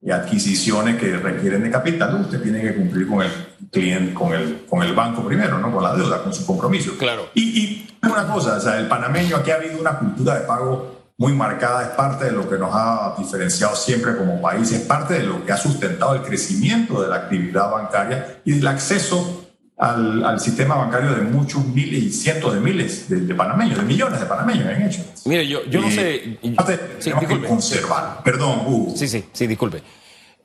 adquisiciones 0.09 0.97
que 0.97 1.17
requieren 1.17 1.63
de 1.63 1.69
capital, 1.69 2.21
usted 2.21 2.41
tiene 2.41 2.61
que 2.61 2.75
cumplir 2.75 3.07
con 3.07 3.21
el 3.21 3.31
cliente, 3.71 4.13
con 4.13 4.33
el, 4.33 4.65
con 4.67 4.81
el 4.83 4.93
banco 4.93 5.23
primero, 5.23 5.59
¿no? 5.59 5.71
Con 5.71 5.83
la 5.83 5.95
deuda, 5.95 6.23
con 6.23 6.33
su 6.33 6.45
compromiso. 6.45 6.97
Claro. 6.97 7.29
Y, 7.35 7.41
y 7.41 7.97
una 8.03 8.27
cosa, 8.27 8.57
o 8.57 8.59
sea, 8.59 8.79
el 8.79 8.87
panameño 8.87 9.37
aquí 9.37 9.51
ha 9.51 9.55
habido 9.55 9.79
una 9.79 9.97
cultura 9.97 10.39
de 10.39 10.45
pago 10.45 11.01
muy 11.17 11.33
marcada, 11.33 11.83
es 11.83 11.89
parte 11.89 12.25
de 12.25 12.31
lo 12.31 12.49
que 12.49 12.57
nos 12.57 12.71
ha 12.73 13.13
diferenciado 13.17 13.75
siempre 13.75 14.15
como 14.17 14.41
país, 14.41 14.71
es 14.71 14.81
parte 14.81 15.15
de 15.15 15.23
lo 15.23 15.45
que 15.45 15.51
ha 15.51 15.57
sustentado 15.57 16.15
el 16.15 16.23
crecimiento 16.23 17.01
de 17.01 17.09
la 17.09 17.17
actividad 17.17 17.69
bancaria 17.69 18.41
y 18.43 18.53
del 18.53 18.65
acceso 18.65 19.50
al, 19.81 20.23
al, 20.23 20.39
sistema 20.39 20.75
bancario 20.75 21.15
de 21.15 21.23
muchos 21.23 21.65
miles 21.65 22.03
y 22.03 22.11
cientos 22.11 22.53
de 22.53 22.59
miles 22.59 23.09
de, 23.09 23.33
panameños, 23.33 23.79
de 23.79 23.83
millones 23.83 24.19
de 24.19 24.27
panameños 24.27 24.69
en 24.69 24.81
hecho. 24.83 25.03
Mire, 25.25 25.47
yo, 25.47 25.65
yo 25.65 25.81
no 25.81 25.89
sé. 25.89 26.37
Sí, 26.39 26.55
tenemos 26.99 27.25
que 27.25 27.47
conservar. 27.47 28.21
Perdón, 28.23 28.61
Hugo. 28.67 28.95
Sí, 28.95 29.07
sí, 29.07 29.25
sí, 29.33 29.47
disculpe. 29.47 29.81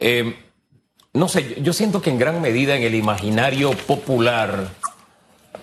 Eh, 0.01 0.35
no 1.12 1.29
sé, 1.29 1.59
yo 1.61 1.75
siento 1.75 2.01
que 2.01 2.09
en 2.09 2.18
gran 2.18 2.40
medida 2.40 2.77
en 2.77 2.83
el 2.83 2.94
imaginario 2.94 3.72
popular, 3.72 4.68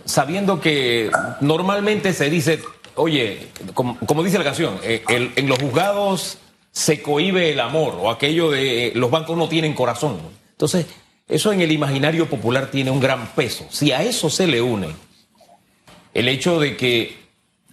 sabiendo 0.06 0.62
que 0.62 1.10
normalmente 1.42 2.14
se 2.14 2.30
dice, 2.30 2.60
oye, 2.94 3.48
como, 3.74 4.24
dice 4.24 4.38
la 4.38 4.44
canción, 4.44 4.78
eh, 4.84 5.04
en 5.08 5.50
los 5.50 5.58
juzgados 5.58 6.38
se 6.72 7.02
cohibe 7.02 7.52
el 7.52 7.60
amor 7.60 7.98
o 8.00 8.12
aquello 8.12 8.52
de 8.52 8.92
los 8.94 9.10
bancos 9.10 9.36
no 9.36 9.50
tienen 9.50 9.74
corazón. 9.74 10.20
Entonces, 10.52 10.86
eso 11.28 11.54
en 11.54 11.62
el 11.62 11.72
imaginario 11.72 12.30
popular 12.30 12.70
tiene 12.70 12.92
un 12.92 13.00
gran 13.00 13.28
peso. 13.28 13.66
Si 13.70 13.92
a 13.92 14.04
eso 14.04 14.30
se 14.30 14.48
le 14.48 14.62
une 14.62 14.90
el 16.14 16.28
hecho 16.28 16.60
de 16.60 16.78
que 16.78 17.18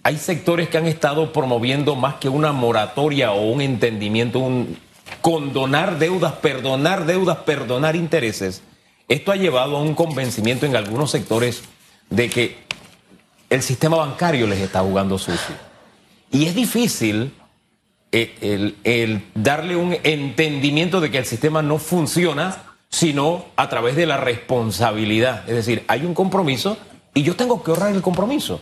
hay 0.03 0.17
sectores 0.17 0.69
que 0.69 0.77
han 0.77 0.87
estado 0.87 1.31
promoviendo 1.31 1.95
más 1.95 2.15
que 2.15 2.29
una 2.29 2.51
moratoria 2.51 3.33
o 3.33 3.51
un 3.51 3.61
entendimiento, 3.61 4.39
un 4.39 4.77
condonar 5.21 5.99
deudas, 5.99 6.33
perdonar 6.33 7.05
deudas, 7.05 7.37
perdonar 7.39 7.95
intereses, 7.95 8.63
esto 9.07 9.31
ha 9.31 9.35
llevado 9.35 9.77
a 9.77 9.81
un 9.81 9.93
convencimiento 9.93 10.65
en 10.65 10.75
algunos 10.75 11.11
sectores 11.11 11.63
de 12.09 12.29
que 12.29 12.57
el 13.49 13.61
sistema 13.61 13.97
bancario 13.97 14.47
les 14.47 14.59
está 14.59 14.79
jugando 14.79 15.19
sucio. 15.19 15.55
Y 16.31 16.45
es 16.45 16.55
difícil 16.55 17.33
eh, 18.11 18.73
el 18.83 19.23
darle 19.35 19.75
un 19.75 19.97
entendimiento 20.03 21.01
de 21.01 21.11
que 21.11 21.19
el 21.19 21.25
sistema 21.25 21.61
no 21.61 21.77
funciona 21.77 22.70
sino 22.91 23.45
a 23.55 23.69
través 23.69 23.95
de 23.95 24.05
la 24.05 24.17
responsabilidad. 24.17 25.49
Es 25.49 25.55
decir, 25.55 25.83
hay 25.87 26.05
un 26.05 26.13
compromiso 26.13 26.77
y 27.13 27.23
yo 27.23 27.35
tengo 27.35 27.63
que 27.63 27.71
ahorrar 27.71 27.93
el 27.93 28.01
compromiso. 28.01 28.61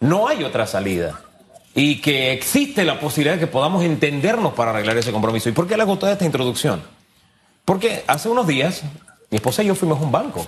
No 0.00 0.28
hay 0.28 0.44
otra 0.44 0.66
salida. 0.66 1.20
Y 1.74 2.00
que 2.00 2.32
existe 2.32 2.84
la 2.84 3.00
posibilidad 3.00 3.34
de 3.34 3.40
que 3.40 3.46
podamos 3.48 3.84
entendernos 3.84 4.54
para 4.54 4.70
arreglar 4.70 4.96
ese 4.96 5.10
compromiso. 5.10 5.48
¿Y 5.48 5.52
por 5.52 5.66
qué 5.66 5.76
le 5.76 5.82
hago 5.82 5.94
esta 5.94 6.24
introducción? 6.24 6.82
Porque 7.64 8.04
hace 8.06 8.28
unos 8.28 8.46
días 8.46 8.82
mi 9.30 9.36
esposa 9.36 9.64
y 9.64 9.66
yo 9.66 9.74
fuimos 9.74 10.00
a 10.00 10.04
un 10.04 10.12
banco. 10.12 10.46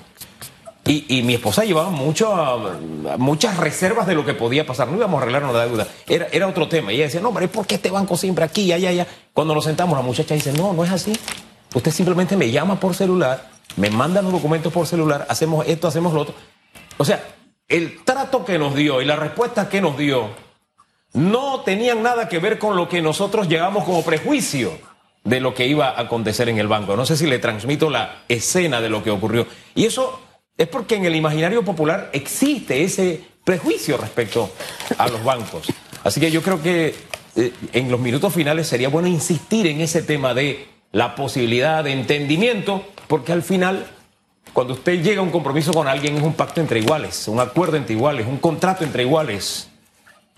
Y, 0.89 1.23
mi 1.23 1.35
esposa 1.35 1.65
llevaba 1.65 1.91
mucho, 1.91 2.79
muchas 3.19 3.57
reservas 3.57 4.07
de 4.07 4.15
lo 4.15 4.25
que 4.25 4.35
podía 4.35 4.65
pasar. 4.65 4.87
No 4.87 4.97
íbamos 4.97 5.19
a 5.19 5.23
arreglar 5.23 5.43
una 5.43 5.65
deuda. 5.65 5.89
Era, 6.07 6.29
era 6.31 6.47
otro 6.47 6.69
tema. 6.69 6.93
Y 6.93 6.97
ella 6.97 7.07
decía, 7.07 7.21
no, 7.21 7.35
pero 7.35 7.49
¿por 7.49 7.67
qué 7.67 7.75
este 7.75 7.91
banco 7.91 8.17
siempre 8.17 8.45
aquí, 8.45 8.71
allá, 8.71 8.91
allá? 8.91 9.05
Cuando 9.33 9.53
nos 9.53 9.65
sentamos, 9.65 9.99
la 9.99 10.05
muchacha 10.05 10.35
dice, 10.35 10.53
no, 10.53 10.73
no 10.73 10.85
es 10.85 10.93
así. 10.93 11.13
Usted 11.77 11.91
simplemente 11.91 12.39
me 12.39 12.51
llama 12.51 12.81
por 12.81 12.95
celular, 12.95 13.51
me 13.77 13.91
manda 13.91 14.23
los 14.23 14.33
documentos 14.33 14.73
por 14.73 14.87
celular, 14.87 15.27
hacemos 15.29 15.67
esto, 15.69 15.87
hacemos 15.87 16.15
lo 16.15 16.23
otro. 16.23 16.35
O 16.97 17.05
sea, 17.05 17.23
el 17.69 18.03
trato 18.03 18.47
que 18.47 18.59
nos 18.59 18.75
dio 18.75 19.03
y 19.03 19.05
la 19.05 19.15
respuesta 19.15 19.69
que 19.69 19.83
nos 19.83 19.99
dio 19.99 20.31
no 21.13 21.61
tenían 21.61 22.03
nada 22.03 22.31
que 22.31 22.39
ver 22.39 22.59
con 22.59 22.77
lo 22.77 22.89
que 22.89 23.03
nosotros 23.03 23.47
llevamos 23.47 23.85
como 23.85 24.03
prejuicio 24.03 24.73
de 25.23 25.39
lo 25.39 25.53
que 25.53 25.67
iba 25.67 25.89
a 25.91 26.01
acontecer 26.01 26.49
en 26.49 26.57
el 26.57 26.67
banco. 26.67 26.97
No 26.97 27.05
sé 27.05 27.15
si 27.15 27.27
le 27.27 27.39
transmito 27.41 27.91
la 27.91 28.23
escena 28.27 28.81
de 28.81 28.89
lo 28.89 29.05
que 29.05 29.11
ocurrió. 29.11 29.47
Y 29.75 29.85
eso 29.85 30.19
es 30.57 30.69
porque 30.69 30.95
en 30.95 31.05
el 31.05 31.15
imaginario 31.15 31.63
popular 31.63 32.09
existe 32.15 32.85
ese 32.85 33.21
prejuicio 33.45 33.99
respecto 33.99 34.51
a 34.97 35.09
los 35.09 35.23
bancos. 35.23 35.67
Así 36.05 36.21
que 36.21 36.31
yo 36.31 36.41
creo 36.41 36.63
que 36.63 36.95
eh, 37.35 37.53
en 37.75 37.91
los 37.91 38.01
minutos 38.01 38.33
finales 38.33 38.67
sería 38.67 38.89
bueno 38.89 39.09
insistir 39.09 39.67
en 39.67 39.83
ese 39.83 40.01
tema 40.01 40.33
de 40.33 40.75
la 40.93 41.15
posibilidad 41.15 41.85
de 41.85 41.93
entendimiento, 41.93 42.87
porque 43.09 43.33
al 43.33 43.43
final, 43.43 43.87
cuando 44.53 44.75
usted 44.75 45.03
llega 45.03 45.21
a 45.21 45.23
un 45.23 45.31
compromiso 45.31 45.73
con 45.73 45.89
alguien, 45.89 46.17
es 46.17 46.23
un 46.23 46.35
pacto 46.35 46.61
entre 46.61 46.81
iguales, 46.81 47.29
un 47.29 47.41
acuerdo 47.41 47.77
entre 47.77 47.95
iguales, 47.95 48.27
un 48.27 48.39
contrato 48.39 48.85
entre 48.85 49.03
iguales. 49.03 49.69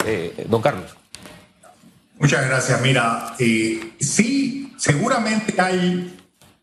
Eh, 0.04 0.46
don 0.48 0.62
Carlos. 0.62 0.96
Muchas 2.18 2.46
gracias. 2.46 2.80
Mira, 2.80 3.34
eh, 3.38 3.92
sí, 4.00 4.72
seguramente 4.76 5.60
hay 5.60 6.16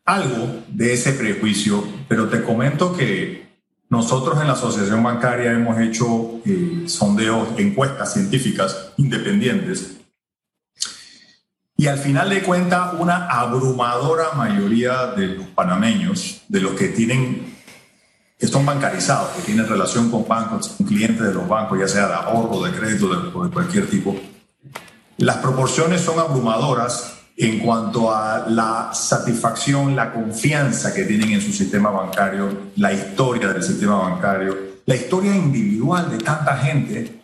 algo 0.06 0.64
de 0.68 0.94
ese 0.94 1.14
prejuicio, 1.14 1.84
pero 2.08 2.30
te 2.30 2.44
comento 2.44 2.96
que 2.96 3.46
nosotros 3.90 4.40
en 4.42 4.48
la 4.48 4.54
Asociación 4.54 5.02
Bancaria 5.02 5.52
hemos 5.52 5.80
hecho 5.80 6.42
eh, 6.46 6.84
sondeos, 6.88 7.50
encuestas 7.58 8.14
científicas 8.14 8.92
independientes 8.98 9.98
y 11.78 11.88
al 11.88 11.98
final 11.98 12.30
de 12.30 12.42
cuentas, 12.42 12.94
una 12.98 13.28
abrumadora 13.28 14.32
mayoría 14.36 15.08
de 15.08 15.28
los 15.28 15.48
panameños, 15.48 16.42
de 16.48 16.62
los 16.62 16.72
que 16.74 16.90
tienen, 16.90 17.56
que 18.40 18.48
son 18.48 18.66
bancarizados, 18.66 19.32
que 19.32 19.42
tienen 19.42 19.68
relación 19.68 20.10
con 20.10 20.28
bancos, 20.28 20.70
con 20.70 20.88
clientes 20.88 21.22
de 21.22 21.34
los 21.34 21.48
bancos, 21.48 21.80
ya 21.80 21.88
sea 21.88 22.08
de 22.08 22.14
ahorro, 22.14 22.64
de 22.64 22.72
crédito, 22.72 23.08
de, 23.10 23.48
de 23.48 23.54
cualquier 23.54 23.90
tipo, 23.90 24.16
las 25.18 25.38
proporciones 25.38 26.02
son 26.02 26.20
abrumadoras 26.20 27.16
en 27.38 27.60
cuanto 27.60 28.14
a 28.14 28.46
la 28.48 28.92
satisfacción, 28.94 29.96
la 29.96 30.14
confianza 30.14 30.94
que 30.94 31.04
tienen 31.04 31.32
en 31.32 31.42
su 31.42 31.52
sistema 31.52 31.90
bancario, 31.90 32.72
la 32.78 32.94
historia 32.94 33.50
del 33.50 33.64
sistema 33.64 33.98
bancario, 33.98 34.58
la 34.86 34.96
historia 34.96 35.36
individual 35.36 36.10
de 36.10 36.18
tanta 36.18 36.58
gente 36.58 37.24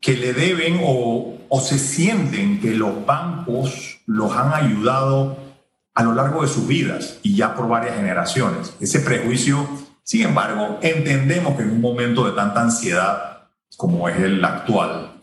que 0.00 0.16
le 0.16 0.32
deben 0.32 0.80
o, 0.82 1.38
o 1.54 1.60
se 1.60 1.78
sienten 1.78 2.60
que 2.60 2.70
los 2.70 3.04
bancos 3.04 4.00
los 4.06 4.32
han 4.32 4.54
ayudado 4.54 5.36
a 5.92 6.02
lo 6.02 6.14
largo 6.14 6.40
de 6.40 6.48
sus 6.48 6.66
vidas 6.66 7.18
y 7.22 7.36
ya 7.36 7.54
por 7.54 7.68
varias 7.68 7.96
generaciones. 7.96 8.74
Ese 8.80 9.00
prejuicio, 9.00 9.68
sin 10.02 10.22
embargo, 10.22 10.78
entendemos 10.80 11.54
que 11.54 11.64
en 11.64 11.72
un 11.72 11.82
momento 11.82 12.24
de 12.24 12.32
tanta 12.32 12.62
ansiedad 12.62 13.48
como 13.76 14.08
es 14.08 14.18
el 14.18 14.42
actual, 14.42 15.20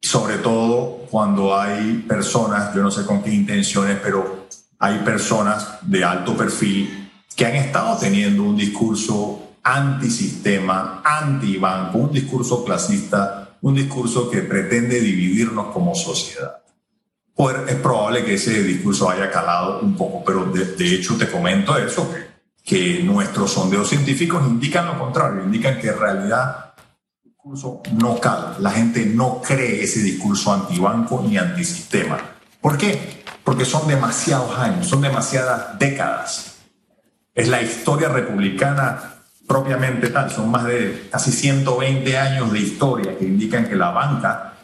sobre 0.00 0.38
todo 0.38 1.04
cuando 1.10 1.54
hay 1.54 2.04
personas, 2.08 2.74
yo 2.74 2.82
no 2.82 2.90
sé 2.90 3.04
con 3.04 3.22
qué 3.22 3.34
intenciones, 3.34 3.98
pero 4.02 4.46
hay 4.78 5.00
personas 5.00 5.76
de 5.82 6.02
alto 6.02 6.34
perfil 6.38 7.10
que 7.36 7.44
han 7.44 7.54
estado 7.54 7.98
teniendo 7.98 8.44
un 8.44 8.56
discurso 8.56 9.42
antisistema, 9.62 11.02
antibanco, 11.04 11.98
un 11.98 12.12
discurso 12.12 12.64
clasista, 12.64 13.45
un 13.62 13.74
discurso 13.74 14.30
que 14.30 14.42
pretende 14.42 15.00
dividirnos 15.00 15.72
como 15.72 15.94
sociedad. 15.94 16.62
Pues 17.34 17.56
es 17.68 17.74
probable 17.76 18.24
que 18.24 18.34
ese 18.34 18.62
discurso 18.62 19.10
haya 19.10 19.30
calado 19.30 19.80
un 19.80 19.94
poco, 19.96 20.24
pero 20.24 20.46
de, 20.46 20.94
hecho 20.94 21.16
te 21.16 21.30
comento 21.30 21.76
eso, 21.76 22.10
que, 22.64 22.96
que 22.96 23.02
nuestros 23.02 23.52
sondeos 23.52 23.88
científicos 23.88 24.42
indican 24.46 24.86
lo 24.86 24.98
contrario, 24.98 25.44
indican 25.44 25.78
que 25.78 25.88
en 25.88 25.98
realidad 25.98 26.74
el 27.22 27.30
discurso 27.30 27.82
no 27.92 28.18
cala, 28.18 28.56
la 28.58 28.70
gente 28.70 29.04
no 29.04 29.42
cree 29.42 29.82
ese 29.84 30.00
discurso 30.00 30.52
antibanco 30.52 31.22
ni 31.26 31.36
antisistema. 31.36 32.18
¿Por 32.60 32.78
qué? 32.78 33.22
Porque 33.44 33.64
son 33.64 33.86
demasiados 33.86 34.58
años, 34.58 34.88
son 34.88 35.02
demasiadas 35.02 35.78
décadas. 35.78 36.56
Es 37.34 37.48
la 37.48 37.60
historia 37.60 38.08
republicana 38.08 39.15
propiamente 39.46 40.08
tal. 40.08 40.30
Son 40.30 40.50
más 40.50 40.64
de 40.64 41.08
casi 41.10 41.32
120 41.32 42.18
años 42.18 42.52
de 42.52 42.58
historia 42.58 43.18
que 43.18 43.24
indican 43.24 43.68
que 43.68 43.76
la 43.76 43.90
banca 43.90 44.54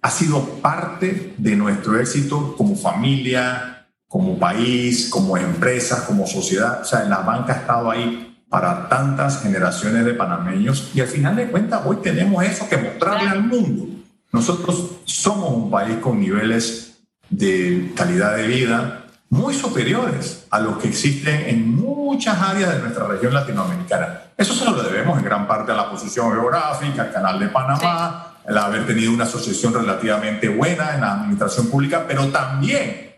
ha 0.00 0.10
sido 0.10 0.42
parte 0.60 1.34
de 1.36 1.56
nuestro 1.56 1.98
éxito 1.98 2.54
como 2.56 2.76
familia, 2.76 3.86
como 4.06 4.38
país, 4.38 5.08
como 5.10 5.36
empresa, 5.36 6.06
como 6.06 6.26
sociedad. 6.26 6.82
O 6.82 6.84
sea, 6.84 7.04
la 7.04 7.18
banca 7.18 7.52
ha 7.52 7.56
estado 7.56 7.90
ahí 7.90 8.42
para 8.48 8.88
tantas 8.88 9.42
generaciones 9.42 10.04
de 10.04 10.14
panameños 10.14 10.90
y 10.94 11.00
al 11.00 11.08
final 11.08 11.36
de 11.36 11.50
cuentas 11.50 11.82
hoy 11.84 11.96
tenemos 11.96 12.42
eso 12.44 12.68
que 12.68 12.78
mostrarle 12.78 13.28
al 13.28 13.44
mundo. 13.44 13.86
Nosotros 14.32 14.92
somos 15.04 15.50
un 15.52 15.70
país 15.70 15.98
con 15.98 16.20
niveles 16.20 16.98
de 17.28 17.92
calidad 17.94 18.36
de 18.36 18.46
vida 18.46 19.07
muy 19.30 19.54
superiores 19.54 20.46
a 20.50 20.58
los 20.58 20.78
que 20.78 20.88
existen 20.88 21.48
en 21.48 21.76
muchas 21.76 22.38
áreas 22.38 22.72
de 22.74 22.80
nuestra 22.80 23.06
región 23.06 23.34
latinoamericana. 23.34 24.22
Eso 24.36 24.54
se 24.54 24.64
lo 24.64 24.82
debemos 24.82 25.18
en 25.18 25.24
gran 25.24 25.46
parte 25.46 25.72
a 25.72 25.74
la 25.74 25.90
posición 25.90 26.32
geográfica, 26.32 27.02
al 27.02 27.12
canal 27.12 27.38
de 27.38 27.48
Panamá, 27.48 28.36
el 28.46 28.56
haber 28.56 28.86
tenido 28.86 29.12
una 29.12 29.24
asociación 29.24 29.74
relativamente 29.74 30.48
buena 30.48 30.94
en 30.94 31.02
la 31.02 31.12
administración 31.14 31.66
pública, 31.66 32.04
pero 32.08 32.28
también 32.28 33.08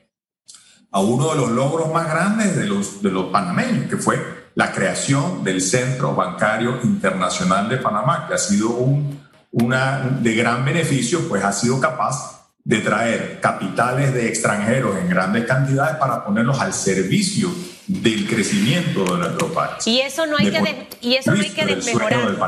a 0.90 1.00
uno 1.00 1.30
de 1.30 1.36
los 1.36 1.50
logros 1.50 1.92
más 1.92 2.08
grandes 2.08 2.56
de 2.56 2.66
los, 2.66 3.00
de 3.00 3.10
los 3.10 3.26
panameños, 3.26 3.88
que 3.88 3.96
fue 3.96 4.50
la 4.56 4.72
creación 4.72 5.44
del 5.44 5.60
Centro 5.60 6.14
Bancario 6.14 6.80
Internacional 6.82 7.68
de 7.68 7.76
Panamá, 7.76 8.26
que 8.26 8.34
ha 8.34 8.38
sido 8.38 8.70
un, 8.70 9.20
una, 9.52 10.00
de 10.20 10.34
gran 10.34 10.64
beneficio, 10.64 11.28
pues 11.28 11.44
ha 11.44 11.52
sido 11.52 11.80
capaz 11.80 12.49
de 12.64 12.78
traer 12.78 13.40
capitales 13.40 14.12
de 14.12 14.28
extranjeros 14.28 14.98
en 14.98 15.08
grandes 15.08 15.44
cantidades 15.46 15.96
para 15.96 16.24
ponerlos 16.24 16.60
al 16.60 16.72
servicio 16.72 17.50
del 17.86 18.28
crecimiento 18.28 19.04
de 19.04 19.18
nuestro 19.18 19.52
país. 19.52 19.86
Y 19.86 20.00
eso 20.00 20.26
no 20.26 20.36
hay 20.36 20.50
que 20.50 20.86
y 21.00 21.14
eso 21.16 21.34
no 21.34 21.40
hay 21.40 21.50
que 21.50 21.64
desmejorarlo. 21.64 22.46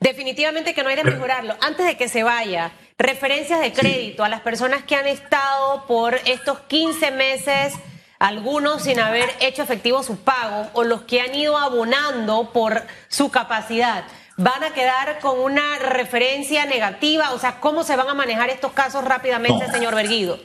Definitivamente 0.00 0.74
que 0.74 0.82
no 0.82 0.88
hay 0.88 0.96
que 0.96 1.04
mejorarlo. 1.04 1.56
Antes 1.60 1.86
de 1.86 1.96
que 1.96 2.08
se 2.08 2.22
vaya, 2.22 2.72
referencias 2.98 3.60
de 3.60 3.72
crédito 3.72 4.24
a 4.24 4.28
las 4.28 4.40
personas 4.40 4.84
que 4.84 4.96
han 4.96 5.06
estado 5.06 5.86
por 5.86 6.16
estos 6.24 6.60
15 6.60 7.10
meses 7.12 7.74
algunos 8.18 8.82
sin 8.82 9.00
haber 9.00 9.28
hecho 9.40 9.62
efectivo 9.62 10.02
su 10.02 10.16
pago 10.16 10.70
o 10.72 10.84
los 10.84 11.02
que 11.02 11.20
han 11.20 11.34
ido 11.34 11.58
abonando 11.58 12.52
por 12.52 12.82
su 13.08 13.30
capacidad 13.30 14.04
van 14.36 14.64
a 14.64 14.70
quedar 14.72 15.18
con 15.20 15.38
una 15.38 15.78
referencia 15.78 16.66
negativa? 16.66 17.32
O 17.32 17.38
sea, 17.38 17.60
¿cómo 17.60 17.84
se 17.84 17.96
van 17.96 18.08
a 18.08 18.14
manejar 18.14 18.50
estos 18.50 18.72
casos 18.72 19.04
rápidamente, 19.04 19.70
señor 19.70 19.94
Berguido? 19.94 20.38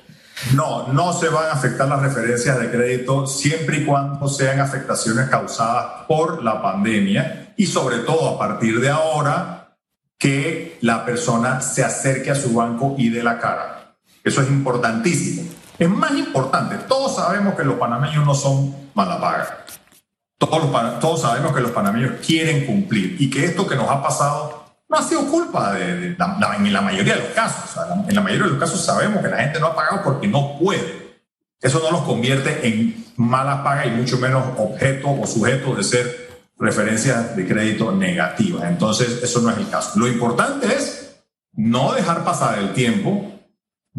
No, 0.53 0.87
no 0.87 1.11
se 1.13 1.27
van 1.29 1.47
a 1.47 1.51
afectar 1.53 1.87
las 1.87 2.01
referencias 2.01 2.59
de 2.59 2.71
crédito 2.71 3.27
siempre 3.27 3.77
y 3.77 3.85
cuando 3.85 4.27
sean 4.29 4.61
afectaciones 4.61 5.29
causadas 5.29 6.05
por 6.07 6.43
la 6.43 6.61
pandemia 6.61 7.53
y 7.57 7.65
sobre 7.65 7.99
todo 7.99 8.35
a 8.35 8.39
partir 8.39 8.79
de 8.79 8.89
ahora 8.89 9.75
que 10.17 10.77
la 10.81 11.05
persona 11.05 11.61
se 11.61 11.83
acerque 11.83 12.31
a 12.31 12.35
su 12.35 12.53
banco 12.53 12.95
y 12.97 13.09
dé 13.09 13.21
la 13.21 13.37
cara. 13.39 13.95
Eso 14.23 14.41
es 14.41 14.49
importantísimo. 14.49 15.49
Es 15.77 15.89
más 15.89 16.11
importante, 16.11 16.75
todos 16.87 17.15
sabemos 17.15 17.55
que 17.55 17.63
los 17.63 17.75
panameños 17.75 18.25
no 18.25 18.33
son 18.33 18.75
malapagas. 18.93 19.49
Todos, 20.39 20.99
todos 20.99 21.21
sabemos 21.21 21.53
que 21.53 21.61
los 21.61 21.71
panameños 21.71 22.13
quieren 22.25 22.65
cumplir 22.65 23.17
y 23.19 23.29
que 23.29 23.45
esto 23.45 23.67
que 23.67 23.75
nos 23.75 23.89
ha 23.89 24.01
pasado 24.01 24.65
no 24.89 24.97
ha 24.97 25.03
sido 25.03 25.27
culpa 25.27 25.73
de, 25.73 26.15
la, 26.17 26.55
en 26.57 26.73
la 26.73 26.81
mayoría 26.81 27.15
de 27.15 27.21
los 27.21 27.29
casos. 27.33 27.79
en 28.07 28.15
la 28.15 28.21
mayoría 28.21 28.45
de 28.45 28.51
los 28.51 28.59
casos 28.59 28.83
sabemos 28.83 29.21
que 29.21 29.27
la 29.27 29.37
gente 29.37 29.59
no 29.59 29.67
ha 29.67 29.75
pagado 29.75 30.01
porque 30.03 30.27
no 30.27 30.57
puede. 30.57 31.19
Eso 31.61 31.79
no 31.79 31.91
los 31.91 32.01
convierte 32.01 32.67
en 32.67 33.05
mala 33.17 33.63
paga 33.63 33.85
y 33.85 33.91
mucho 33.91 34.17
menos 34.17 34.43
objeto 34.57 35.09
o 35.11 35.27
sujeto 35.27 35.75
de 35.75 35.83
ser 35.83 36.29
referencias 36.57 37.35
de 37.35 37.47
crédito 37.47 37.91
negativas. 37.91 38.63
Entonces, 38.63 39.21
eso 39.21 39.41
no 39.41 39.51
es 39.51 39.57
el 39.57 39.69
caso. 39.69 39.99
Lo 39.99 40.07
importante 40.07 40.67
es 40.67 41.17
no 41.53 41.93
dejar 41.93 42.23
pasar 42.23 42.59
el 42.59 42.73
tiempo 42.73 43.28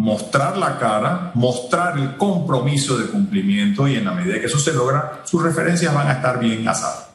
mostrar 0.00 0.56
la 0.56 0.78
cara, 0.78 1.30
mostrar 1.34 1.98
el 1.98 2.16
compromiso 2.16 2.96
de 2.96 3.08
cumplimiento 3.08 3.86
y 3.86 3.96
en 3.96 4.06
la 4.06 4.12
medida 4.12 4.40
que 4.40 4.46
eso 4.46 4.58
se 4.58 4.72
logra, 4.72 5.20
sus 5.24 5.42
referencias 5.42 5.92
van 5.92 6.08
a 6.08 6.12
estar 6.12 6.40
bien 6.40 6.66
asadas. 6.66 7.10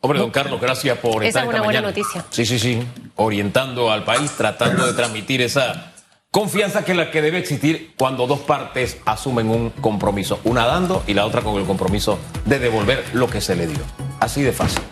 Hombre, 0.00 0.18
don 0.18 0.32
Carlos, 0.32 0.60
gracias 0.60 0.98
por 0.98 1.22
esa 1.22 1.28
estar 1.28 1.44
es 1.44 1.48
una 1.50 1.62
buena 1.62 1.80
noticia. 1.80 2.24
Sí, 2.30 2.44
sí, 2.46 2.58
sí, 2.58 2.84
orientando 3.14 3.92
al 3.92 4.02
país, 4.02 4.32
tratando 4.32 4.86
de 4.88 4.92
transmitir 4.92 5.40
esa 5.40 5.92
confianza 6.32 6.84
que 6.84 6.92
es 6.92 6.98
la 6.98 7.12
que 7.12 7.22
debe 7.22 7.38
existir 7.38 7.94
cuando 7.96 8.26
dos 8.26 8.40
partes 8.40 8.98
asumen 9.06 9.48
un 9.48 9.70
compromiso, 9.70 10.40
una 10.42 10.66
dando 10.66 11.04
y 11.06 11.14
la 11.14 11.26
otra 11.26 11.42
con 11.42 11.60
el 11.60 11.64
compromiso 11.64 12.18
de 12.44 12.58
devolver 12.58 13.04
lo 13.12 13.30
que 13.30 13.40
se 13.40 13.54
le 13.54 13.68
dio. 13.68 13.84
Así 14.18 14.42
de 14.42 14.52
fácil. 14.52 14.82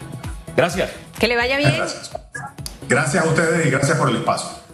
Gracias. 0.57 0.91
Que 1.19 1.27
le 1.27 1.35
vaya 1.35 1.57
bien. 1.57 1.75
Gracias. 1.77 2.13
Gracias 2.89 3.25
a 3.25 3.29
ustedes 3.29 3.67
y 3.67 3.71
gracias 3.71 3.99
por 3.99 4.09
el 4.09 4.17
espacio. 4.17 4.66